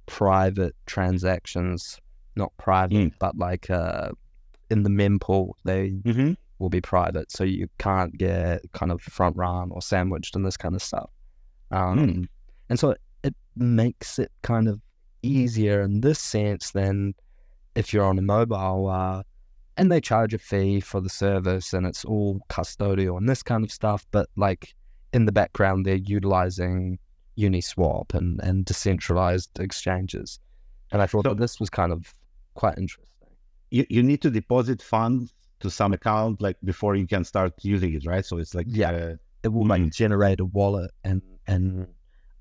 [0.07, 1.99] private transactions,
[2.37, 3.13] not private, mm.
[3.19, 4.11] but like uh,
[4.71, 9.37] in the mempool, they mm-hmm will be private, so you can't get kind of front
[9.37, 11.11] run or sandwiched and this kind of stuff.
[11.71, 12.29] Um, mm.
[12.71, 14.81] And so it makes it kind of
[15.23, 17.15] easier in this sense than
[17.75, 19.23] if you're on a mobile uh,
[19.77, 23.65] and they charge a fee for the service and it's all custodial and this kind
[23.65, 24.07] of stuff.
[24.11, 24.75] But like
[25.13, 26.99] in the background, they're utilizing
[27.39, 30.39] Uniswap and, and decentralized exchanges.
[30.93, 32.15] And I thought so, that this was kind of
[32.55, 33.11] quite interesting.
[33.71, 37.95] You, you need to deposit funds to some account like before you can start using
[37.95, 38.25] it, right?
[38.25, 41.87] So it's like yeah, uh, it will like generate a wallet and and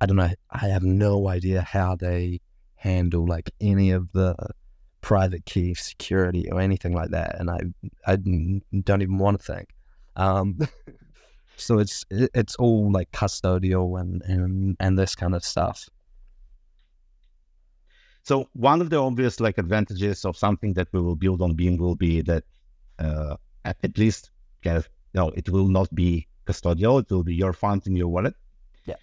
[0.02, 0.30] I don't know.
[0.52, 2.42] I have no idea how they
[2.76, 4.36] handle like any of the
[5.02, 7.60] private key security or anything like that, and I
[8.06, 9.70] I don't even want to think.
[10.16, 10.60] Um,
[11.58, 15.89] so it's it's all like custodial and and and this kind of stuff.
[18.24, 21.76] So one of the obvious like advantages of something that we will build on Beam
[21.78, 22.46] will be that
[22.98, 23.36] uh,
[23.66, 24.32] at least
[24.63, 27.02] kind of, no, it will not be custodial.
[27.02, 28.34] It will be your fund in your wallet.
[28.86, 28.96] Yeah.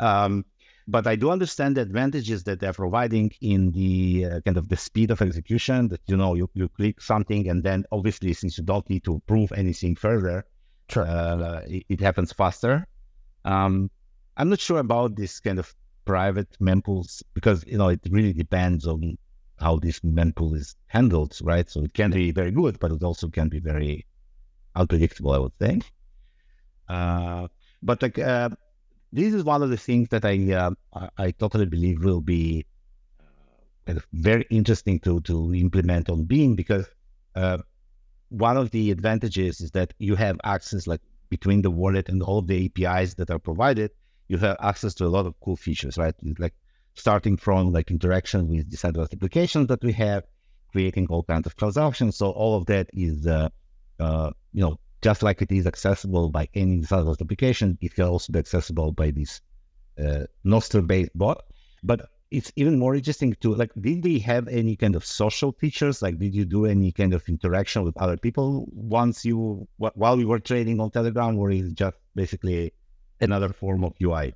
[0.00, 0.46] Um,
[0.88, 4.76] but I do understand the advantages that they're providing in the uh, kind of the
[4.76, 8.64] speed of execution that, you know, you, you click something and then obviously since you
[8.64, 10.46] don't need to prove anything further,
[10.92, 11.06] sure.
[11.06, 12.86] uh, it, it, happens faster.
[13.44, 13.90] Um,
[14.36, 15.74] I'm not sure about this kind of
[16.04, 19.16] private mempools because, you know, it really depends on
[19.58, 21.68] how this mempool is handled, right?
[21.70, 24.06] So it can be very good, but it also can be very
[24.74, 25.90] unpredictable, I would think.
[26.88, 27.48] Uh,
[27.82, 28.50] but like uh,
[29.12, 32.66] this is one of the things that I uh, I, totally believe will be
[33.86, 36.86] uh, very interesting to to implement on Beam because
[37.34, 37.58] uh,
[38.32, 42.42] one of the advantages is that you have access like between the wallet and all
[42.42, 43.90] the APIs that are provided.
[44.28, 46.14] You have access to a lot of cool features, right?
[46.38, 46.54] Like
[46.94, 50.24] starting from like interaction with decentralized applications that we have,
[50.70, 52.16] creating all kinds of transactions.
[52.16, 53.48] So all of that is, uh,
[54.00, 58.32] uh, you know, just like it is accessible by any decentralized application, it can also
[58.32, 59.40] be accessible by this
[59.98, 61.42] uh, Nostr-based bot.
[61.82, 66.02] But it's even more interesting to like, did we have any kind of social features?
[66.02, 70.28] Like, did you do any kind of interaction with other people once you while you
[70.28, 72.72] were trading on Telegram, or is it just basically
[73.20, 74.34] another form of UI?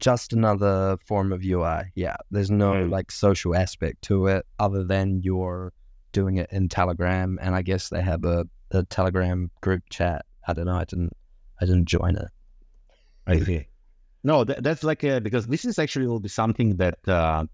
[0.00, 1.80] just another form of UI.
[1.94, 2.90] Yeah, there's no Mm.
[2.90, 5.72] like social aspect to it other than you're
[6.12, 10.26] doing it in Telegram, and I guess they have a, a Telegram group chat.
[10.48, 10.76] I don't know.
[10.76, 11.12] I didn't.
[11.60, 12.28] I didn't join it.
[13.26, 13.66] I see.
[14.24, 17.44] No, that, that's like a, because this is actually will be something that uh,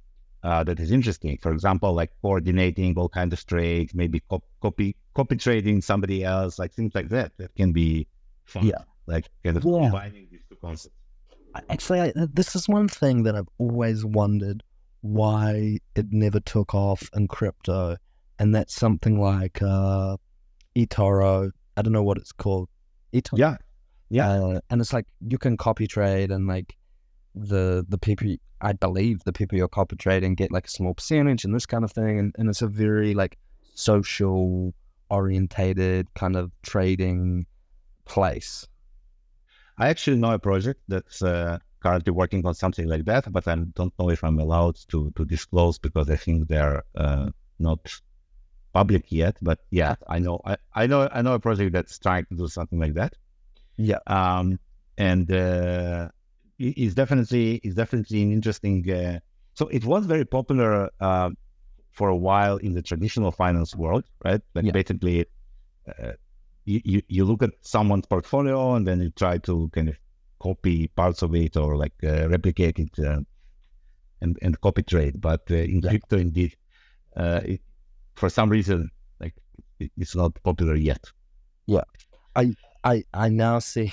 [0.43, 1.37] uh, that is interesting.
[1.43, 6.59] For example, like coordinating all kinds of trades, maybe cop- copy copy trading somebody else,
[6.59, 7.33] like things like that.
[7.39, 8.07] That can be
[8.45, 8.67] fun.
[8.67, 8.83] Yeah.
[9.07, 9.91] like kind of Yeah.
[9.91, 10.95] combining these two concepts.
[11.69, 14.63] Actually, I, this is one thing that I've always wondered
[15.01, 17.97] why it never took off in crypto,
[18.39, 20.17] and that's something like uh,
[20.77, 21.51] eToro.
[21.77, 22.69] I don't know what it's called.
[23.13, 23.39] eToro.
[23.39, 23.57] Yeah,
[24.11, 24.31] yeah.
[24.31, 26.77] Uh, and it's like you can copy trade, and like
[27.35, 31.45] the the people, I believe the people you're copy trading get like a small percentage
[31.45, 33.39] and this kind of thing, and, and it's a very like
[33.75, 34.75] social
[35.11, 37.47] orientated kind of trading
[38.05, 38.67] place.
[39.79, 43.55] I actually know a project that's uh, currently working on something like that, but I
[43.55, 47.79] don't know if I'm allowed to to disclose because I think they're uh, not
[48.73, 49.37] public yet.
[49.41, 52.49] But yeah, I know I, I know I know a project that's trying to do
[52.49, 53.15] something like that.
[53.81, 53.99] Yeah.
[54.07, 54.59] um,
[54.99, 56.09] and uh,
[56.59, 58.89] it's definitely it's definitely an interesting.
[58.91, 59.21] Uh,
[59.55, 61.31] so it was very popular uh,
[61.93, 64.43] for a while in the traditional finance world, right?
[64.55, 64.73] Like Yeah.
[64.73, 65.27] basically,
[65.89, 66.13] uh,
[66.65, 69.97] you, you you look at someone's portfolio and then you try to kind of
[70.41, 73.21] copy parts of it or like uh, replicate it uh,
[74.21, 75.21] and and copy trade.
[75.21, 75.91] But uh, in Yeah.
[75.91, 76.57] crypto, indeed,
[77.17, 77.61] uh, it,
[78.15, 78.91] for some reason,
[79.21, 79.35] like
[79.79, 81.05] it, it's not popular yet.
[81.67, 81.85] Yeah,
[82.37, 83.93] I I I now see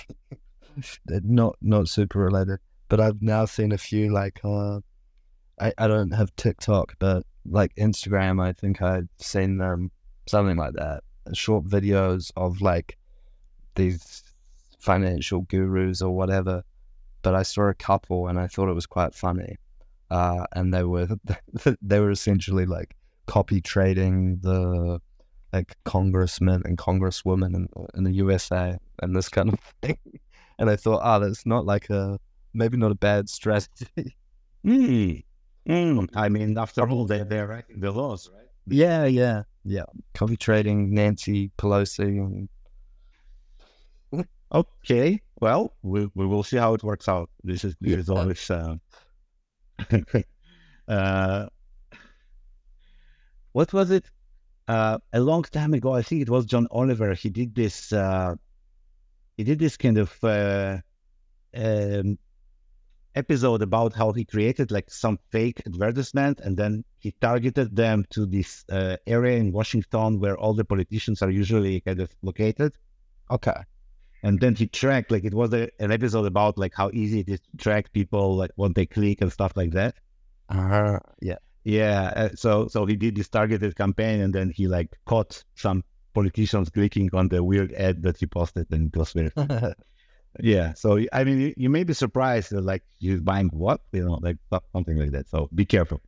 [1.07, 4.79] not not super related, but I've now seen a few like uh
[5.59, 9.91] I, I don't have TikTok, but like Instagram I think I've seen them
[10.27, 11.03] something like that.
[11.33, 12.97] Short videos of like
[13.75, 14.23] these
[14.79, 16.63] financial gurus or whatever.
[17.23, 19.57] But I saw a couple and I thought it was quite funny.
[20.09, 21.07] Uh and they were
[21.81, 22.95] they were essentially like
[23.25, 25.01] copy trading the
[25.53, 29.97] like congressmen and congresswomen in, in the USA and this kind of thing.
[30.59, 32.19] And I thought, oh, that's not like a
[32.53, 34.15] maybe not a bad strategy.
[34.65, 35.23] Mm.
[35.69, 36.09] Mm.
[36.13, 38.47] I mean, after all, they're, they're writing the laws, right?
[38.65, 39.83] yeah, yeah, yeah.
[40.13, 42.49] Copy trading, Nancy Pelosi.
[44.11, 45.21] And, Okay.
[45.39, 47.29] Well, we, we will see how it works out.
[47.43, 48.49] This is, this is always.
[48.49, 48.75] Uh,
[50.87, 51.47] uh,
[53.51, 54.09] what was it?
[54.67, 57.13] Uh, a long time ago, I think it was John Oliver.
[57.13, 57.93] He did this.
[57.93, 58.35] Uh,
[59.37, 60.77] he did this kind of uh,
[61.55, 62.17] um,
[63.15, 68.25] episode about how he created like some fake advertisement, and then he targeted them to
[68.25, 72.73] this uh, area in Washington where all the politicians are usually kind of located
[73.29, 73.61] okay.
[74.23, 77.29] and then he tracked like it was a, an episode about like how easy it
[77.29, 79.95] is to track people like what they click and stuff like that
[80.49, 81.37] Uh, yeah.
[81.67, 85.83] Yeah uh, so so he did this targeted campaign and then he like caught some
[86.13, 89.29] politicians clicking on the weird ad that he posted and it was very
[90.39, 93.81] yeah so i mean you, you may be surprised that like you're buying what?
[93.91, 94.37] You know like
[94.71, 96.01] something like that so be careful.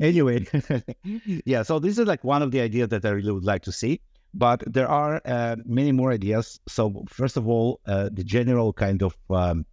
[0.00, 0.46] Anyway
[1.44, 3.72] yeah so this is like one of the ideas that i really would like to
[3.72, 4.00] see
[4.34, 6.58] but there are uh, many more ideas.
[6.66, 9.66] So first of all uh, the general kind of um,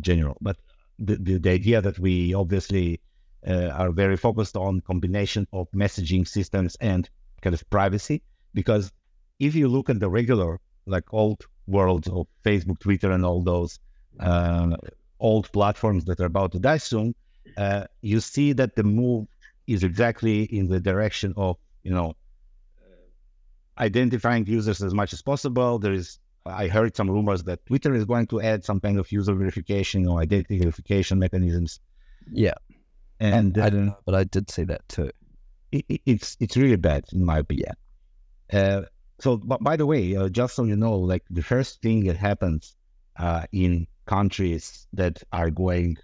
[0.00, 0.56] general but
[0.98, 2.98] the, the, the idea that we obviously
[3.46, 7.08] uh, are very focused on combination of messaging systems and
[7.42, 8.22] kind of privacy.
[8.54, 8.92] Because
[9.38, 13.80] if you look at the regular like old world of facebook twitter and all those
[14.20, 14.76] uh,
[15.18, 17.12] old platforms that are about to die soon
[17.56, 19.26] uh, you see that the move
[19.66, 22.14] is exactly in the direction of you know
[23.78, 25.78] identifying users as much as possible.
[25.78, 29.10] There is i heard some rumors that twitter is going to add some kind of
[29.10, 31.80] user verification or identity verification mechanisms.
[32.30, 32.54] Yeah.
[33.20, 35.10] And I uh, don't know, but I did see that too.
[35.72, 37.74] it, it- it's it's really bad in my opinion.
[38.52, 38.82] Uh,
[39.18, 42.16] so, but by the way, uh, just so you know, like the first thing that
[42.16, 42.76] happens
[43.18, 45.96] uh, in countries that are going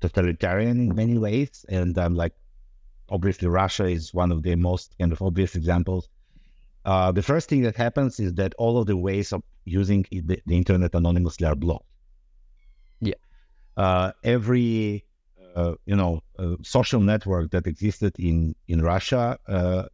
[0.00, 2.34] totalitarian in many ways, and I'm like,
[3.10, 6.08] obviously Russia is one of the most kind of obvious examples.
[6.84, 10.40] Uh, the first thing that happens is that all of the ways of using the,
[10.46, 11.86] the internet anonymously are blocked.
[13.00, 13.14] Yeah.
[13.76, 15.04] Uh, every
[15.54, 16.20] uh, you know,
[16.62, 19.38] social network that existed in in Russia.
[19.48, 19.84] Uh,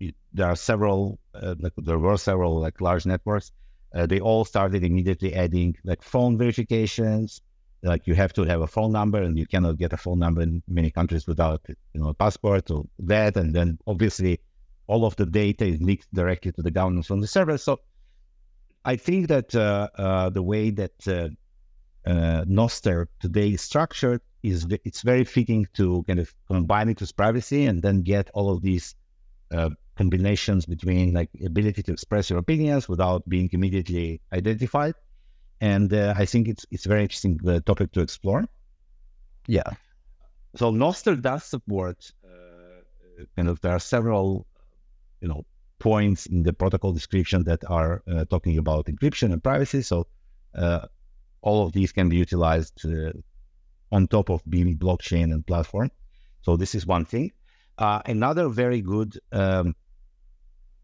[0.00, 1.18] it- there are several.
[1.34, 3.52] Uh, like, there were several like large networks.
[3.94, 7.42] Uh, they all started immediately adding like phone verifications.
[7.82, 10.42] Like you have to have a phone number, and you cannot get a phone number
[10.42, 11.62] in many countries without
[11.94, 13.36] you know a passport or that.
[13.36, 14.40] And then obviously,
[14.86, 17.56] all of the data is leaked directly to the government from the server.
[17.58, 17.80] So,
[18.84, 21.28] I think that uh, uh, the way that uh,
[22.06, 27.14] uh, Nostr today is structured is it's very fitting to kind of combine it with
[27.16, 28.94] privacy and then get all of these
[29.52, 34.94] uh, combinations between like ability to express your opinions without being immediately identified.
[35.60, 38.46] And uh, I think it's it's very interesting the topic to explore.
[39.46, 39.70] Yeah.
[40.56, 44.46] So Nostr does support uh, kind of there are several
[45.20, 45.44] you know
[45.78, 49.82] points in the protocol description that are uh, talking about encryption and privacy.
[49.82, 50.06] So
[50.54, 50.86] uh,
[51.42, 53.12] all of these can be utilized uh,
[53.92, 55.90] on top of Beam blockchain and platform.
[56.42, 57.32] So this is one thing.
[57.78, 59.74] Uh, another very good um,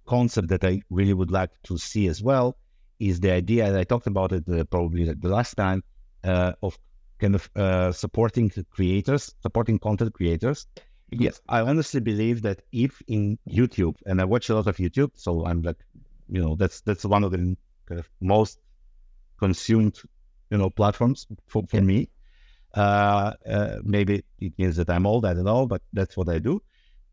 [0.07, 2.57] concept that I really would like to see as well
[2.99, 5.83] is the idea, and I talked about it uh, probably the last time,
[6.25, 6.79] uh, of
[7.19, 10.67] kind of uh, supporting creators, supporting content creators.
[11.11, 15.11] Yes, I honestly believe that if in YouTube, and I watch a lot of YouTube,
[15.15, 15.77] so I'm like,
[16.29, 18.59] you know, that's that's one of the kind of most
[19.39, 19.99] consumed,
[20.51, 22.09] you know, platforms for, for me.
[22.75, 26.39] Uh, uh, maybe it means that I'm old, I don't know, but that's what I
[26.39, 26.63] do.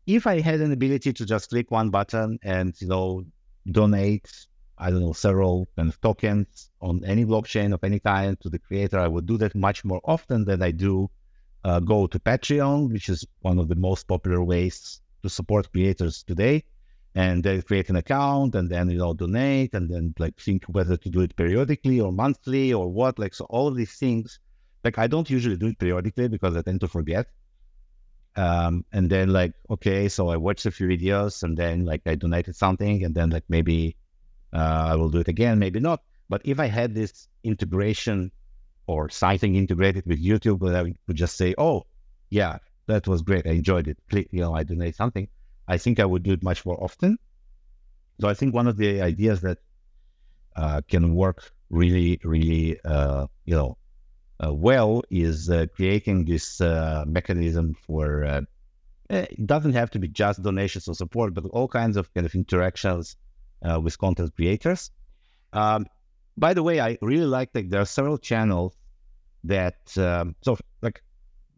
[0.06, 3.24] If I had an ability to just click one button and, you know,
[3.70, 4.30] donate,
[4.76, 8.58] I don't know, several kind of tokens on any blockchain of any kind to the
[8.58, 11.10] creator, I would do that much more often than I do
[11.64, 16.22] uh, go to Patreon, which is one of the most popular ways to support creators
[16.22, 16.64] today.
[17.16, 20.96] And then create an account and then, you know, donate and then like think whether
[20.96, 23.20] to do it periodically or monthly or what.
[23.20, 24.40] Like, so all these things
[24.84, 27.26] like I don't usually do it periodically because I tend to forget.
[28.36, 32.16] Um, and then like, okay, so I watched a few videos and then like I
[32.16, 33.96] donated something and then like maybe
[34.52, 36.02] uh, I will do it again, maybe not.
[36.28, 38.32] But if I had this integration
[38.86, 41.86] or something integrated with YouTube, where I would just say, oh,
[42.30, 43.46] yeah, that was great.
[43.46, 43.98] I enjoyed it.
[44.10, 45.28] Click, you know, I donate something.
[45.68, 47.18] I think I would do it much more often.
[48.20, 49.58] So I think one of the ideas that
[50.56, 53.76] uh, can work really, really, uh, you know,
[54.44, 58.40] uh, well is uh, creating this uh, mechanism for uh,
[59.10, 62.26] eh, it doesn't have to be just donations or support, but all kinds of kind
[62.26, 63.16] of interactions
[63.80, 64.90] with content creators.
[65.54, 65.86] Um,
[66.36, 68.76] by the way, I really like that there are several channels
[69.44, 71.02] that um, so like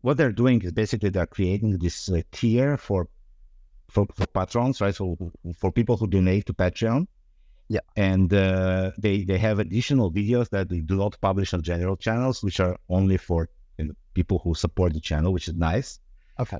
[0.02, 3.08] what they're doing is basically they're creating this uh, tier for,
[3.88, 4.94] for for patrons, right?
[4.94, 5.16] So
[5.56, 7.06] for people who donate to Patreon,
[7.68, 7.80] yeah.
[7.96, 12.42] And uh, they they have additional videos that they do not publish on general channels,
[12.42, 15.98] which are only for you know, people who support the channel, which is nice.
[16.38, 16.58] Okay.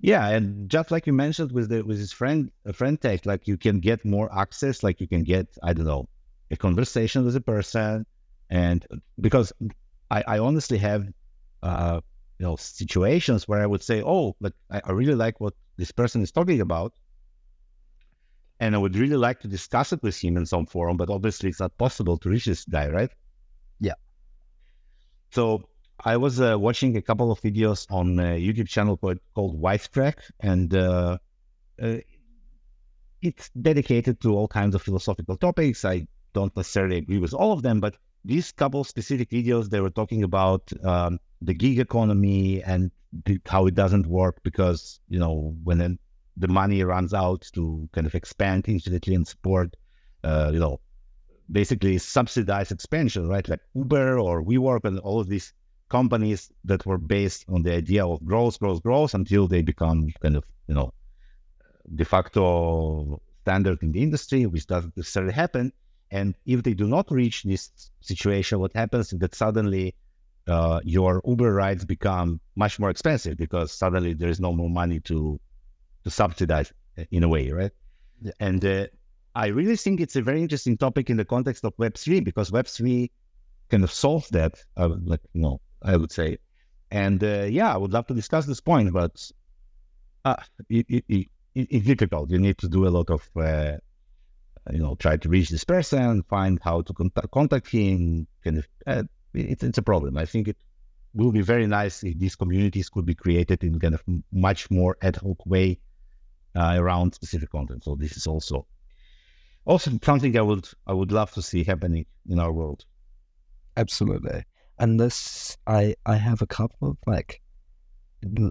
[0.00, 3.46] Yeah, and just like you mentioned with the with his friend a friend tech, like
[3.46, 6.08] you can get more access, like you can get I don't know
[6.50, 8.04] a conversation with a person,
[8.50, 8.86] and
[9.20, 9.52] because
[10.10, 11.06] I, I honestly have
[11.62, 12.00] uh,
[12.38, 15.92] you know situations where I would say, oh, but I, I really like what this
[15.92, 16.92] person is talking about,
[18.60, 21.50] and I would really like to discuss it with him in some forum, but obviously
[21.50, 23.10] it's not possible to reach this guy, right?
[23.80, 23.94] Yeah.
[25.30, 25.68] So
[26.04, 30.18] I was uh, watching a couple of videos on a YouTube channel called, called Wisecrack,
[30.40, 31.18] and uh,
[31.82, 31.96] uh,
[33.22, 35.84] it's dedicated to all kinds of philosophical topics.
[35.84, 39.90] I don't necessarily agree with all of them, but these couple specific videos, they were
[39.90, 42.90] talking about um, the gig economy and
[43.46, 45.98] how it doesn't work because, you know, when
[46.36, 49.74] the money runs out to kind of expand infinitely and support,
[50.24, 50.80] uh, you know,
[51.50, 53.48] basically subsidize expansion, right?
[53.48, 55.52] Like Uber or WeWork and all of these
[55.88, 60.36] companies that were based on the idea of growth, growth, growth until they become kind
[60.36, 60.92] of, you know,
[61.94, 65.72] de facto standard in the industry, which doesn't necessarily happen.
[66.10, 69.94] And if they do not reach this situation, what happens is that suddenly
[70.48, 75.00] uh, your Uber rides become much more expensive because suddenly there is no more money
[75.00, 75.40] to
[76.04, 76.72] to subsidize
[77.10, 77.72] in a way, right?
[78.22, 78.32] Yeah.
[78.40, 78.86] And uh,
[79.34, 82.52] I really think it's a very interesting topic in the context of Web three because
[82.52, 83.10] Web three
[83.70, 84.54] kind of solves that.
[84.76, 86.38] Uh, like you know, I would say,
[86.90, 89.30] and uh, yeah, I would love to discuss this point, but
[90.24, 90.36] uh,
[90.68, 92.30] it, it, it, it's difficult.
[92.30, 93.78] You need to do a lot of uh,
[94.72, 98.26] you know, try to reach this person, find how to contact, contact him.
[98.42, 100.16] Kind of, it's it's a problem.
[100.16, 100.56] I think it
[101.14, 104.96] will be very nice if these communities could be created in kind of much more
[105.02, 105.78] ad hoc way
[106.54, 107.84] uh, around specific content.
[107.84, 108.66] So this is also
[109.64, 112.84] also something I would I would love to see happening in our world.
[113.76, 114.44] Absolutely.
[114.78, 117.40] And this, I I have a couple of like,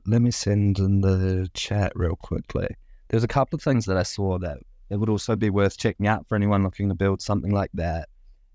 [0.05, 2.67] let me send in the chat real quickly.
[3.09, 4.57] There's a couple of things that I saw that
[4.89, 8.09] it would also be worth checking out for anyone looking to build something like that.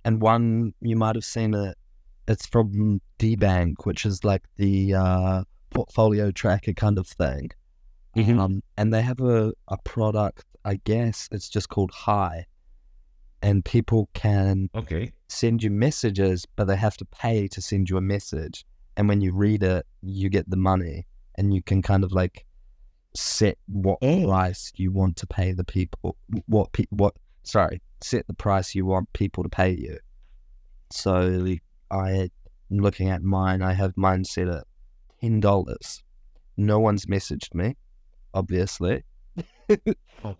[0.04, 1.76] And one you might have seen it.
[2.30, 7.50] It's from DeBank, which is like the uh, portfolio tracker kind of thing.
[8.16, 8.38] Mm-hmm.
[8.38, 12.46] Um, and they have a, a product, I guess it's just called Hi.
[13.42, 15.12] and people can Okay.
[15.28, 18.64] send you messages, but they have to pay to send you a message.
[18.96, 21.06] And when you read it, you get the money,
[21.36, 22.44] and you can kind of like
[23.14, 24.26] set what Oh.
[24.26, 26.16] price you want to pay the people.
[26.46, 27.14] What pe- what?
[27.42, 29.98] Sorry, set the price you want people to pay you.
[30.92, 31.56] So
[31.90, 32.30] I,
[32.70, 34.64] am looking at mine, I have mine set at
[35.20, 36.02] ten dollars.
[36.56, 37.76] No one's messaged me,
[38.34, 39.02] obviously,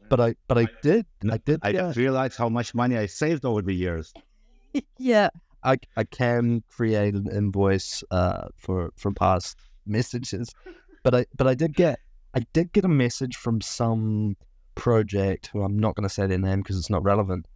[0.09, 1.07] but I but I did.
[1.31, 1.61] I did.
[1.63, 1.83] I yeah.
[1.83, 4.13] didn't realize how much money I saved over the years.
[4.99, 5.31] yeah.
[5.63, 10.55] I, I can create an invoice uh, for for past messages,
[11.03, 11.99] but I but I did get
[12.35, 14.37] I did get a message from some
[14.75, 17.47] project who I'm not going to say their name because it's not relevant,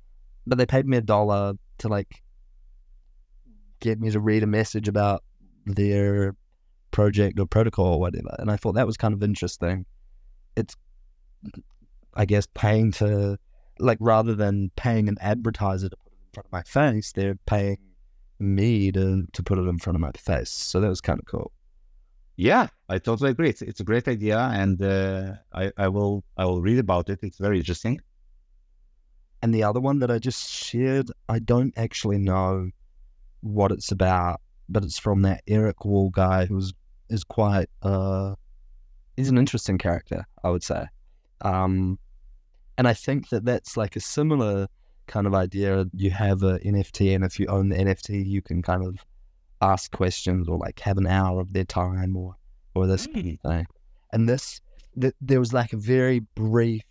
[0.47, 2.23] but they paid me a dollar to like
[3.81, 5.23] get me to read a message about
[5.67, 6.35] their
[6.91, 9.87] project or protocol or whatever, and I thought that was kind of interesting.
[10.57, 10.77] It's
[12.15, 13.39] I guess paying to
[13.79, 17.39] like rather than paying an advertiser to put it in front of my face, they're
[17.47, 17.79] paying
[18.39, 20.51] me to to put it in front of my face.
[20.51, 21.53] So that was kind of cool.
[22.37, 23.49] Yeah, I totally agree.
[23.49, 27.21] It's, it's a great idea, and uh, I, I will I will read about it.
[27.23, 28.01] It's very interesting.
[29.43, 32.71] And the other one that I just shared, I don't actually know
[33.45, 36.73] what it's about, but it's from that Eric Wall guy who's
[37.11, 38.35] is quite uh
[39.17, 40.87] he's an interesting character, I would say.
[41.43, 41.99] Um
[42.77, 44.67] and I think that that's like a similar
[45.07, 45.87] kind of idea.
[45.93, 49.05] You have a NFT, and if you own the NFT, you can kind of
[49.61, 52.35] ask questions or like have an hour of their time or
[52.75, 53.67] or this kind of thing.
[54.13, 54.61] And this,
[55.01, 56.83] th- there was like a very brief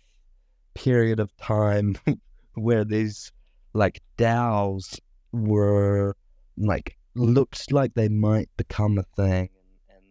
[0.74, 1.96] period of time
[2.54, 3.32] where these
[3.74, 4.98] like DAOs
[5.32, 6.16] were
[6.56, 9.48] like looked like they might become a thing,
[9.88, 10.02] and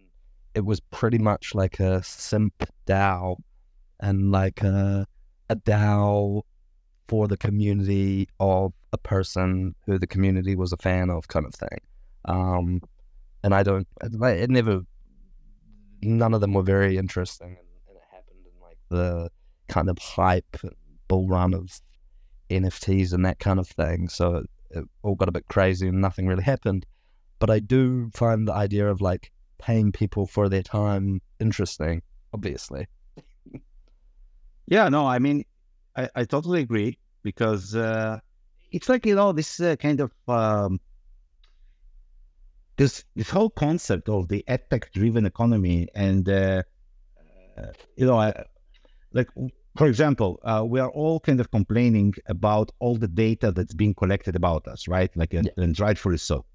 [0.53, 3.37] it was pretty much like a simp DAO
[3.99, 5.07] and like a
[5.49, 6.41] a DAO
[7.07, 11.53] for the community of a person who the community was a fan of, kind of
[11.53, 11.79] thing.
[12.25, 12.81] Um,
[13.43, 14.81] and I don't, it never,
[16.01, 19.29] none of them were very interesting, and, and it happened in like the
[19.67, 20.57] kind of hype
[21.07, 21.81] bull run of
[22.49, 24.07] NFTs and that kind of thing.
[24.07, 26.86] So it, all got a bit crazy and nothing really happened.
[27.39, 32.01] But I do find the idea of like paying people for their time interesting,
[32.34, 32.88] obviously.
[34.67, 35.43] Yeah, no, I mean,
[35.95, 38.19] I, I totally agree because uh,
[38.71, 40.80] it's like you know this uh, kind of um,
[42.78, 46.63] this this whole concept of the edtech driven economy, and uh,
[47.57, 48.45] uh, you know, I,
[49.11, 49.30] like
[49.76, 53.93] for example, uh, we are all kind of complaining about all the data that's being
[53.95, 55.09] collected about us, right?
[55.15, 56.45] Like, and, and rightfully so.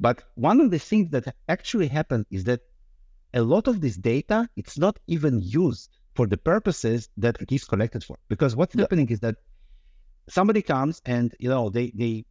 [0.00, 2.60] But one of the things that actually happened is that
[3.34, 7.64] a lot of this data it's not even used for the purposes that it is
[7.64, 8.16] collected for.
[8.28, 8.82] Because what's Yeah.
[8.82, 9.36] happening is that
[10.28, 12.24] somebody comes and you know they they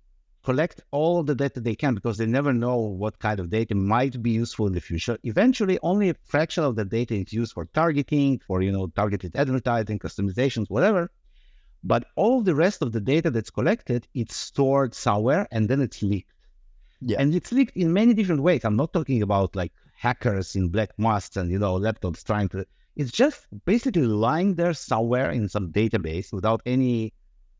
[0.43, 4.21] collect all the data they can because they never know what kind of data might
[4.21, 5.17] be useful in the future.
[5.23, 9.35] Eventually, only a fraction of the data is used for targeting, for you know targeted
[9.35, 11.11] advertising, customizations, whatever.
[11.83, 16.03] But all the rest of the data that's collected, it's stored somewhere and then it's
[16.03, 16.33] leaked.
[17.01, 17.17] Yeah.
[17.19, 18.63] And it's leaked in many different ways.
[18.63, 22.65] I'm not talking about like hackers in black masks and you know laptops trying to
[22.95, 27.13] it's just basically lying there somewhere in some database without any,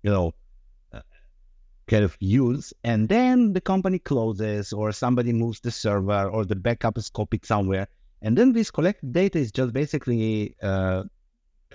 [0.03, 0.33] you know,
[1.91, 2.73] kind of use.
[2.83, 7.45] And then the company closes or somebody moves the server or the backup is copied
[7.45, 7.87] somewhere.
[8.21, 11.03] And then this collected data is just basically uh,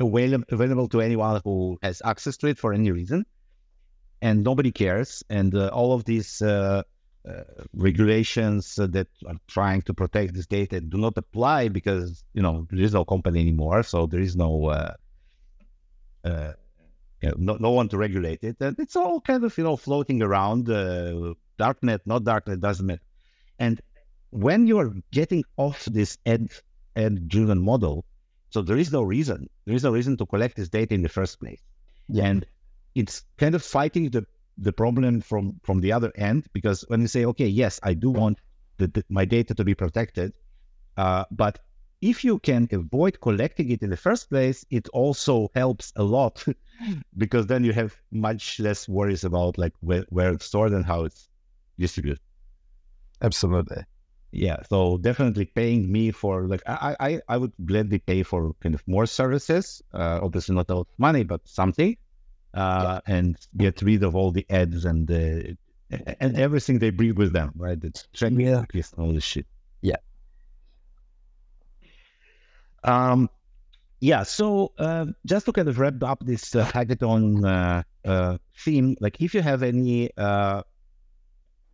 [0.01, 3.27] available, to anyone who has access to it for any reason.
[4.23, 5.23] And nobody cares.
[5.29, 6.83] And uh, all of these uh,
[7.29, 7.43] uh,
[7.75, 12.85] regulations that are trying to protect this data do not apply because you know there
[12.85, 14.95] is no company anymore, so there is no uh,
[16.25, 16.53] uh,
[17.23, 19.77] you know, no, no one to regulate it, and it's all kind of you know
[19.77, 20.69] floating around.
[20.69, 23.03] Uh, darknet, not darknet, doesn't matter.
[23.59, 23.81] And
[24.31, 26.51] when you are getting off this ed
[26.97, 28.05] ed driven model,
[28.51, 31.09] so there is no reason there is no reason to collect this data in the
[31.09, 31.63] first place,
[32.09, 32.27] Yeah.
[32.27, 32.47] and
[32.95, 34.27] it's kind of fighting the
[34.59, 38.09] the problem from from the other end because when you say okay yes i do
[38.11, 38.39] want
[38.79, 40.33] the, the- my data to be protected
[40.97, 41.59] uh, but
[42.03, 46.45] if you can avoid collecting it in the first place it also helps a lot
[47.17, 51.05] because then you have much less worries about like where, where it's stored and how
[51.05, 51.29] it's
[51.79, 52.21] distributed
[53.23, 53.83] Absolutely.
[54.33, 58.75] yeah so definitely paying me for like i i, I would gladly pay for kind
[58.75, 61.97] of more services uh, obviously not a lot of money but something
[62.55, 65.57] uh, and get rid of all the ads and the
[66.21, 68.65] and everything they bring with them right it's tracking Yeah.
[68.99, 69.47] all this shit
[69.83, 69.97] Yeah.
[72.87, 73.29] Um
[74.01, 74.23] Yeah.
[74.25, 79.21] So uh, just to kind of wrap up this uh, hackathon uh, uh, theme, like
[79.21, 80.63] if you have any uh,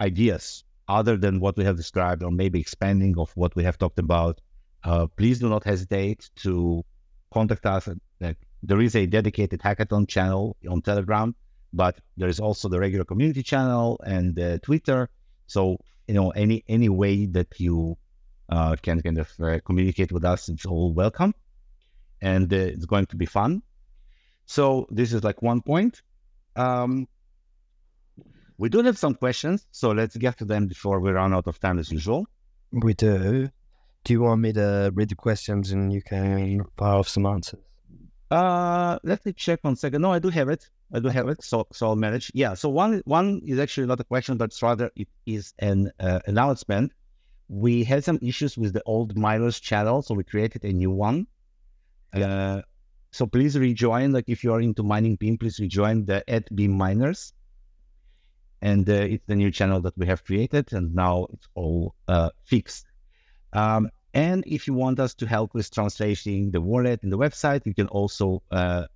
[0.01, 3.99] ideas other than what we have described, or maybe expanding of what we have talked
[3.99, 4.41] about,
[4.85, 6.85] uh, please do not hesitate to
[7.33, 7.89] contact us.
[8.63, 11.35] There is a dedicated hackathon channel on Telegram,
[11.73, 15.09] but there is also the regular community channel and Twitter.
[15.47, 17.97] So you know any any way that you
[18.49, 21.35] uh, can kind of uh, communicate with us, it's all welcome,
[22.21, 23.63] and uh, it's going to be fun.
[24.47, 26.03] So this is like one point.
[26.57, 27.09] Um,
[28.59, 31.59] we do have some questions, so let's get to them before we run out of
[31.59, 32.27] time as usual.
[32.73, 33.49] We do.
[34.05, 37.61] Do you want me to read the questions and you can fire off some answers?
[38.31, 40.03] Uh, let me check one second.
[40.03, 40.69] No, I do have it.
[40.93, 41.43] I do have it.
[41.43, 42.31] So, so I'll manage.
[42.35, 42.55] Yeah.
[42.55, 46.93] So one, one is actually not a question, but rather it is an uh, announcement.
[47.53, 51.27] We had some issues with the old miners channel, so we created a new one.
[52.15, 52.63] Uh,
[53.11, 54.13] so please rejoin.
[54.13, 57.35] Like if you are into mining Beam, please rejoin the at Beam Miners.
[58.63, 62.31] And uh, it's the new channel that we have created, and now it's all uh,
[62.45, 62.87] fixed.
[63.53, 67.67] Um, and if you want us to help with translating the wallet and the website,
[67.67, 68.87] you can also uh,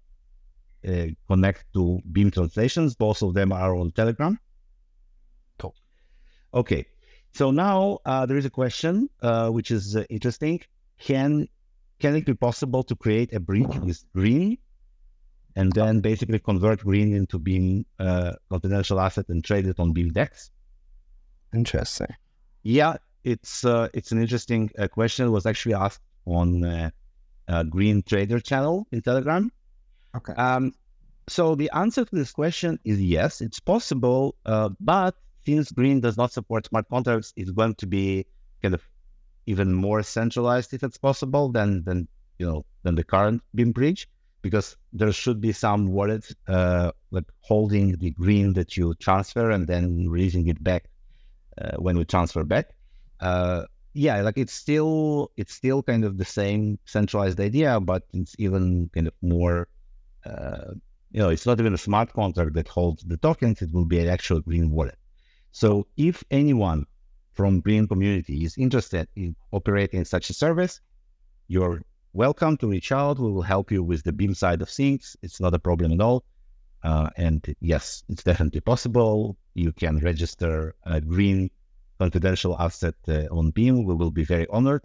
[0.89, 2.95] uh, connect to Beam Translations.
[2.95, 4.39] Both of them are on Telegram.
[5.59, 5.75] Cool.
[6.55, 6.87] Okay.
[7.37, 10.63] So now uh, there is a question uh, which is uh, interesting.
[10.99, 11.49] Can
[11.99, 14.57] can it be possible to create a bridge with Grin
[15.55, 20.15] and then basically convert Grin into being a confidential asset and trade it on Beam
[20.15, 20.51] Dex?
[21.53, 22.15] Interesting.
[22.63, 25.27] Yeah, it's uh, it's an interesting uh, question.
[25.27, 26.91] It was actually asked on uh,
[27.49, 29.53] uh, Grin Trader channel in Telegram.
[30.17, 30.33] Okay.
[30.33, 30.73] Um,
[31.29, 35.17] so the answer to this question is yes, it's possible, uh, but
[35.47, 38.27] since Grin does not support smart contracts, it's going to be
[38.63, 38.83] kind of
[39.47, 44.09] even more centralized if it's possible than than you know than the current Beam bridge
[44.43, 49.67] because there should be some wallet uh, like holding the Grin that you transfer and
[49.67, 50.85] then releasing it back
[51.61, 52.67] uh, when we transfer back.
[53.21, 53.63] Uh,
[53.95, 58.91] yeah, like it's still it's still kind of the same centralized idea, but it's even
[58.95, 59.69] kind of more.
[60.25, 60.75] Uh,
[61.13, 63.99] you know, it's not even a smart contract that holds the tokens; it will be
[64.01, 64.99] an actual Grin wallet.
[65.57, 66.85] So, if anyone
[67.33, 70.83] from Grin community is interested in operating such a service,
[71.49, 71.81] you're
[72.13, 73.19] welcome to reach out.
[73.19, 75.17] We will help you with the Beam side of things.
[75.23, 76.25] It's not a problem at all.
[76.83, 79.39] Uh, and yes, it's definitely possible.
[79.55, 81.49] You can register a Grin
[81.99, 83.87] confidential asset uh, on Beam.
[83.87, 84.85] We will be very honored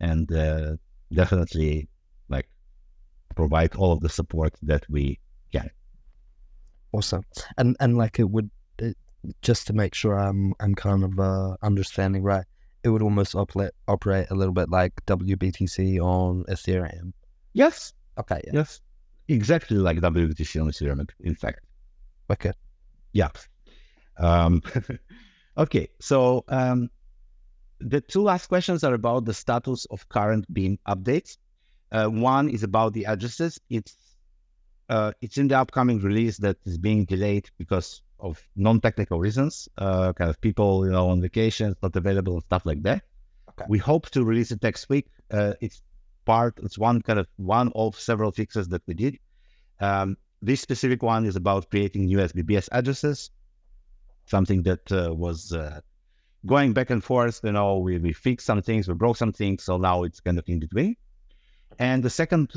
[0.00, 0.78] and uh,
[1.12, 1.88] definitely
[2.28, 2.48] like
[3.36, 5.20] provide all of the support that we
[5.52, 5.70] can.
[6.90, 7.22] Awesome.
[7.56, 8.50] And and like it would
[9.42, 12.44] just to make sure I'm I'm kind of uh, understanding right.
[12.84, 17.12] It would almost operate operate a little bit like WBTC on Ethereum.
[17.52, 17.92] Yes.
[18.18, 18.40] Okay.
[18.44, 18.52] Yeah.
[18.54, 18.80] Yes.
[19.28, 21.60] Exactly like WBTC on Ethereum, in fact.
[22.30, 22.52] Okay.
[23.12, 23.28] Yeah.
[24.18, 24.62] Um,
[25.58, 25.88] okay.
[26.00, 26.88] So um,
[27.80, 31.36] the two last questions are about the status of current Beam updates.
[31.90, 33.58] Uh, one is about the addresses.
[33.70, 33.96] It's
[34.88, 39.68] uh, it's in the upcoming release that is being delayed because of non-technical reasons.
[39.78, 43.02] Uh, kind of people, you know, on vacation, not available and stuff like that.
[43.50, 43.66] Okay.
[43.68, 45.06] We hope to release it next week.
[45.30, 45.82] Uh, it's
[46.24, 46.58] part.
[46.62, 49.18] It's one kind of one of several fixes that we did.
[49.80, 53.30] Um, this specific one is about creating new SBBS addresses,
[54.26, 55.80] something that uh, was uh,
[56.46, 57.40] going back and forth.
[57.42, 60.38] You know, we, we fixed some things, we broke some things, so now it's kind
[60.38, 60.96] of in between.
[61.78, 62.52] And the second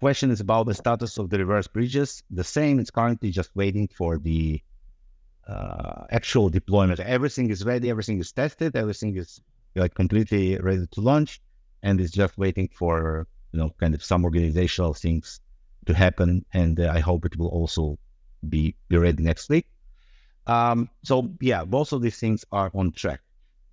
[0.00, 2.22] question is about the status of the reverse bridges.
[2.30, 4.60] The same, it's currently just waiting for the
[5.46, 6.98] uh, actual deployment.
[7.00, 9.40] Everything is ready, everything is tested, everything is
[9.76, 11.40] like completely ready to launch,
[11.82, 15.40] and it's just waiting for you know kind of some organizational things
[15.86, 16.44] to happen.
[16.54, 17.98] And uh, I hope it will also
[18.48, 19.66] be be ready next week.
[20.46, 23.20] Um, so yeah, both of these things are on track.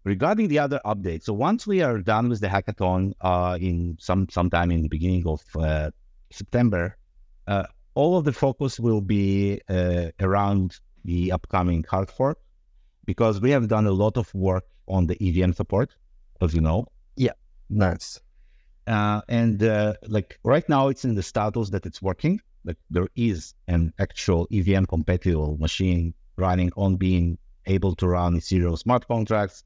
[0.04, 4.28] Regarding the other updates, so once we are done with the hackathon uh, in some
[4.30, 5.92] sometime in the beginning of uh,
[6.32, 6.98] September,
[7.48, 7.64] uh,
[7.96, 12.38] all of the focus will be uh, around the upcoming hard fork
[13.06, 15.96] because we have done a lot of work on the EVM support,
[16.42, 16.86] as you know.
[17.16, 17.32] Yeah,
[17.70, 18.20] nice.
[18.86, 22.40] Uh, and uh, like right now, it's in the status that it's working.
[22.64, 28.78] Like there is an actual EVM compatible machine running on being able to run Ethereum
[28.78, 29.64] smart contracts.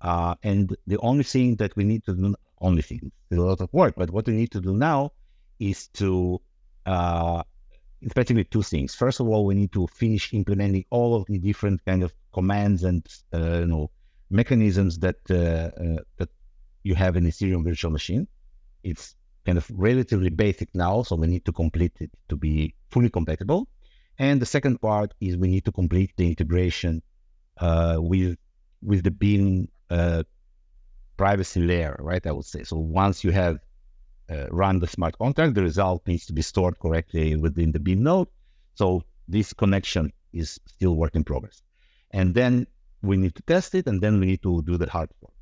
[0.00, 3.60] Uh, and the only thing that we need to do, only thing, there's a lot
[3.60, 5.12] of work, but what we need to do now
[5.60, 6.40] is to,
[6.86, 7.42] uh,
[8.02, 8.94] effectively two things.
[8.94, 12.82] First of all, we need to finish implementing all of the different kind of commands
[12.82, 13.90] and, uh, you know,
[14.30, 16.30] mechanisms that, uh, uh, that
[16.82, 18.26] you have in Ethereum virtual machine.
[18.82, 23.10] It's kind of relatively basic now, so we need to complete it to be fully
[23.10, 23.68] compatible.
[24.18, 27.02] And the second part is we need to complete the integration
[27.58, 28.36] uh, with
[28.82, 30.22] with the Beam uh,
[31.16, 32.26] privacy layer, right?
[32.26, 32.76] I would say so.
[32.76, 33.58] Once you have
[34.30, 38.02] uh, run the smart contract, the result needs to be stored correctly within the Beam
[38.02, 38.28] node.
[38.74, 41.62] So this connection is still work in progress,
[42.12, 42.66] and then
[43.02, 45.32] we need to test it, and then we need to do the hard work.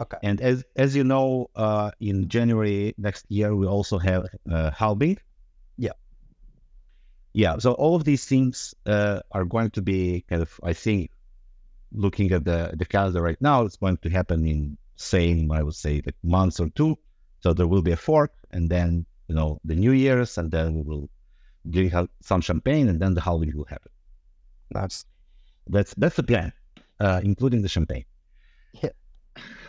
[0.00, 0.16] Okay.
[0.22, 5.18] And as as you know, uh, in January next year, we also have uh, halving.
[5.76, 5.92] Yeah.
[7.34, 7.58] Yeah.
[7.58, 11.10] So all of these things uh, are going to be kind of, I think,
[11.92, 15.74] looking at the the calendar right now, it's going to happen in same, I would
[15.74, 16.98] say, like months or two.
[17.40, 20.74] So there will be a fork, and then you know the New Year's, and then
[20.74, 21.08] we will
[21.68, 23.92] drink some champagne, and then the halving will happen.
[24.70, 25.04] That's
[25.68, 26.52] That's that's the plan,
[27.00, 28.04] uh, including the champagne.
[28.82, 28.90] Yeah.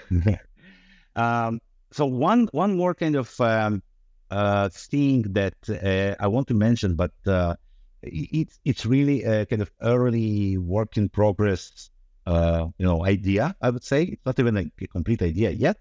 [1.15, 1.59] um,
[1.91, 3.83] so one one more kind of um,
[4.31, 7.55] uh, thing that uh, I want to mention, but uh,
[8.01, 11.89] it's it's really a kind of early work in progress,
[12.25, 13.55] uh, you know, idea.
[13.61, 15.77] I would say it's not even a complete idea yet.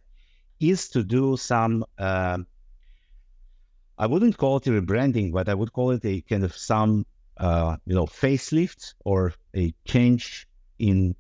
[0.61, 1.85] Is to do some.
[1.99, 2.47] Um,
[3.99, 7.05] I wouldn't call it a rebranding, but I would call it a kind of some,
[7.37, 10.47] uh, you know, facelift or a change
[10.79, 11.15] in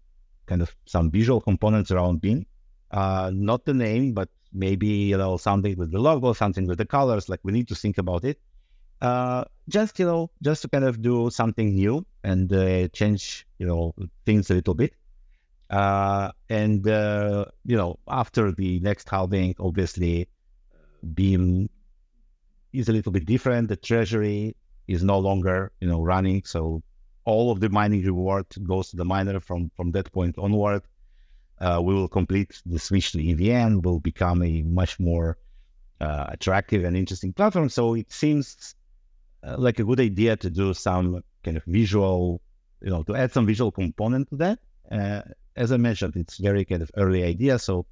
[0.46, 2.46] kind of some visual components around Beam
[2.90, 6.86] uh, not the name, but maybe you know something with the logo, something with the
[6.86, 7.28] colors.
[7.28, 8.40] Like we need to think about it.
[9.00, 13.66] Uh, just you know, just to kind of do something new and uh, change you
[13.66, 13.94] know
[14.26, 14.94] things a little bit.
[15.70, 20.28] Uh, and uh, you know, after the next halving, obviously,
[21.14, 21.70] Beam
[22.72, 23.68] is a little bit different.
[23.68, 24.56] The treasury
[24.88, 26.82] is no longer you know running, so
[27.24, 30.82] all of the mining reward goes to the miner from from that point onward
[31.60, 35.36] uh, we will complete the switch to EVM, will become a much more
[36.00, 37.68] uh, attractive and interesting platform.
[37.68, 38.74] So it seems
[39.46, 42.40] uh, like a good idea to do some kind of visual,
[42.80, 44.58] you know, to add some visual component to that.
[45.56, 47.58] Uh, as I mentioned, it's very kind of early idea.
[47.58, 47.86] So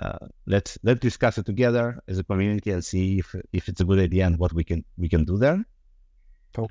[0.00, 3.84] uh, let's let's discuss it together as a community and see if if it's a
[3.84, 5.64] good idea and what we can we can do there.
[6.54, 6.70] Cool.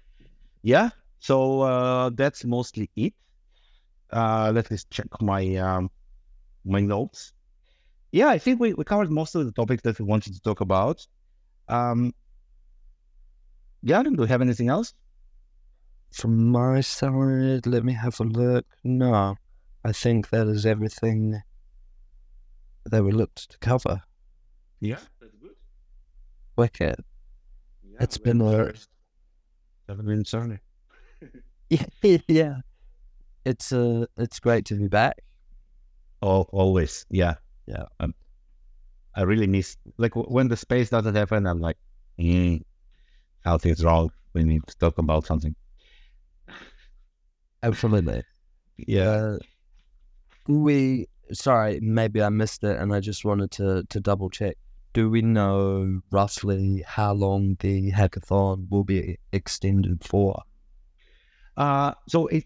[0.64, 0.90] Yeah.
[1.20, 3.14] So uh, that's mostly it.
[4.12, 5.90] let me check my um,
[6.66, 7.34] my notes.
[8.12, 10.60] Yeah, I think we, we covered most of the topics that we wanted to talk
[10.60, 11.08] about.
[11.70, 12.14] Um,
[13.84, 14.94] yeah, do we have anything else?
[16.12, 18.66] From my side, let me have a look.
[18.84, 19.38] No,
[19.84, 21.42] I think that is everything
[22.86, 24.02] that we looked to cover.
[24.80, 25.56] Yeah, that's good.
[26.56, 26.96] Wicked.
[27.84, 28.74] Yeah, It's been a-
[29.88, 30.60] Seven minutes early.
[31.70, 31.86] Yeah,
[32.28, 32.56] yeah.
[33.46, 35.18] It's uh, it's great to be back.
[36.24, 37.86] Al always, yeah, Yeah.
[38.00, 38.14] Um,
[39.16, 41.46] I really miss like when the space doesn't happen.
[41.48, 41.78] I'm like,
[42.20, 42.62] mm,
[43.44, 44.12] something's wrong.
[44.34, 45.56] We need to talk about something.
[47.64, 48.24] Absolutely.
[48.78, 49.10] Yeah.
[49.10, 49.38] Uh,
[50.48, 54.58] we sorry, maybe I missed it, and I just wanted to to double check.
[54.94, 60.44] Do we know roughly how long the hackathon will be extended for?
[61.56, 62.46] Uh, so it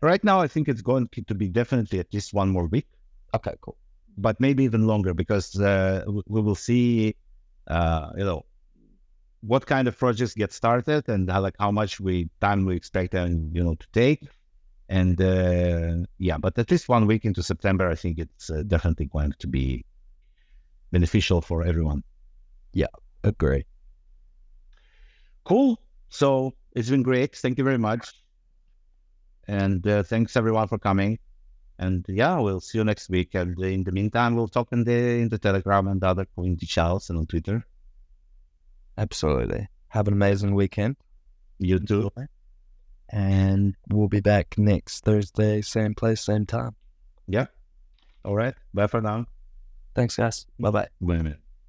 [0.00, 2.86] right now, I think it's going to be definitely at least one more week.
[3.34, 3.76] Okay, cool.
[4.18, 7.14] but maybe even longer because uh, we will see,
[7.68, 8.44] uh, you know,
[9.40, 13.12] what kind of projects get started and how, like how much we time we expect
[13.12, 14.22] them, you know, to take.
[14.88, 19.06] And uh, yeah, but at least one week into September, I think it's uh, definitely
[19.06, 19.84] going to be
[20.90, 22.02] beneficial for everyone.
[22.72, 22.92] Yeah,
[23.24, 23.64] agree.
[25.44, 25.80] Cool.
[26.08, 27.34] So it's been great.
[27.36, 28.12] Thank you very much.
[29.48, 31.18] And uh, thanks everyone for coming.
[31.78, 33.34] And yeah, we'll see you next week.
[33.34, 37.10] And in the meantime, we'll talk in the in the Telegram and other community channels
[37.10, 37.66] and on Twitter.
[38.98, 39.68] Absolutely.
[39.88, 40.96] Have an amazing weekend,
[41.58, 42.10] You too.
[43.12, 46.74] And we'll be back next Thursday, same place, same time.
[47.28, 47.46] Yeah.
[48.24, 48.54] All right.
[48.72, 49.26] Bye for now.
[49.94, 50.46] Thanks, guys.
[50.58, 50.88] Bye bye.
[51.00, 51.38] Wait a minute.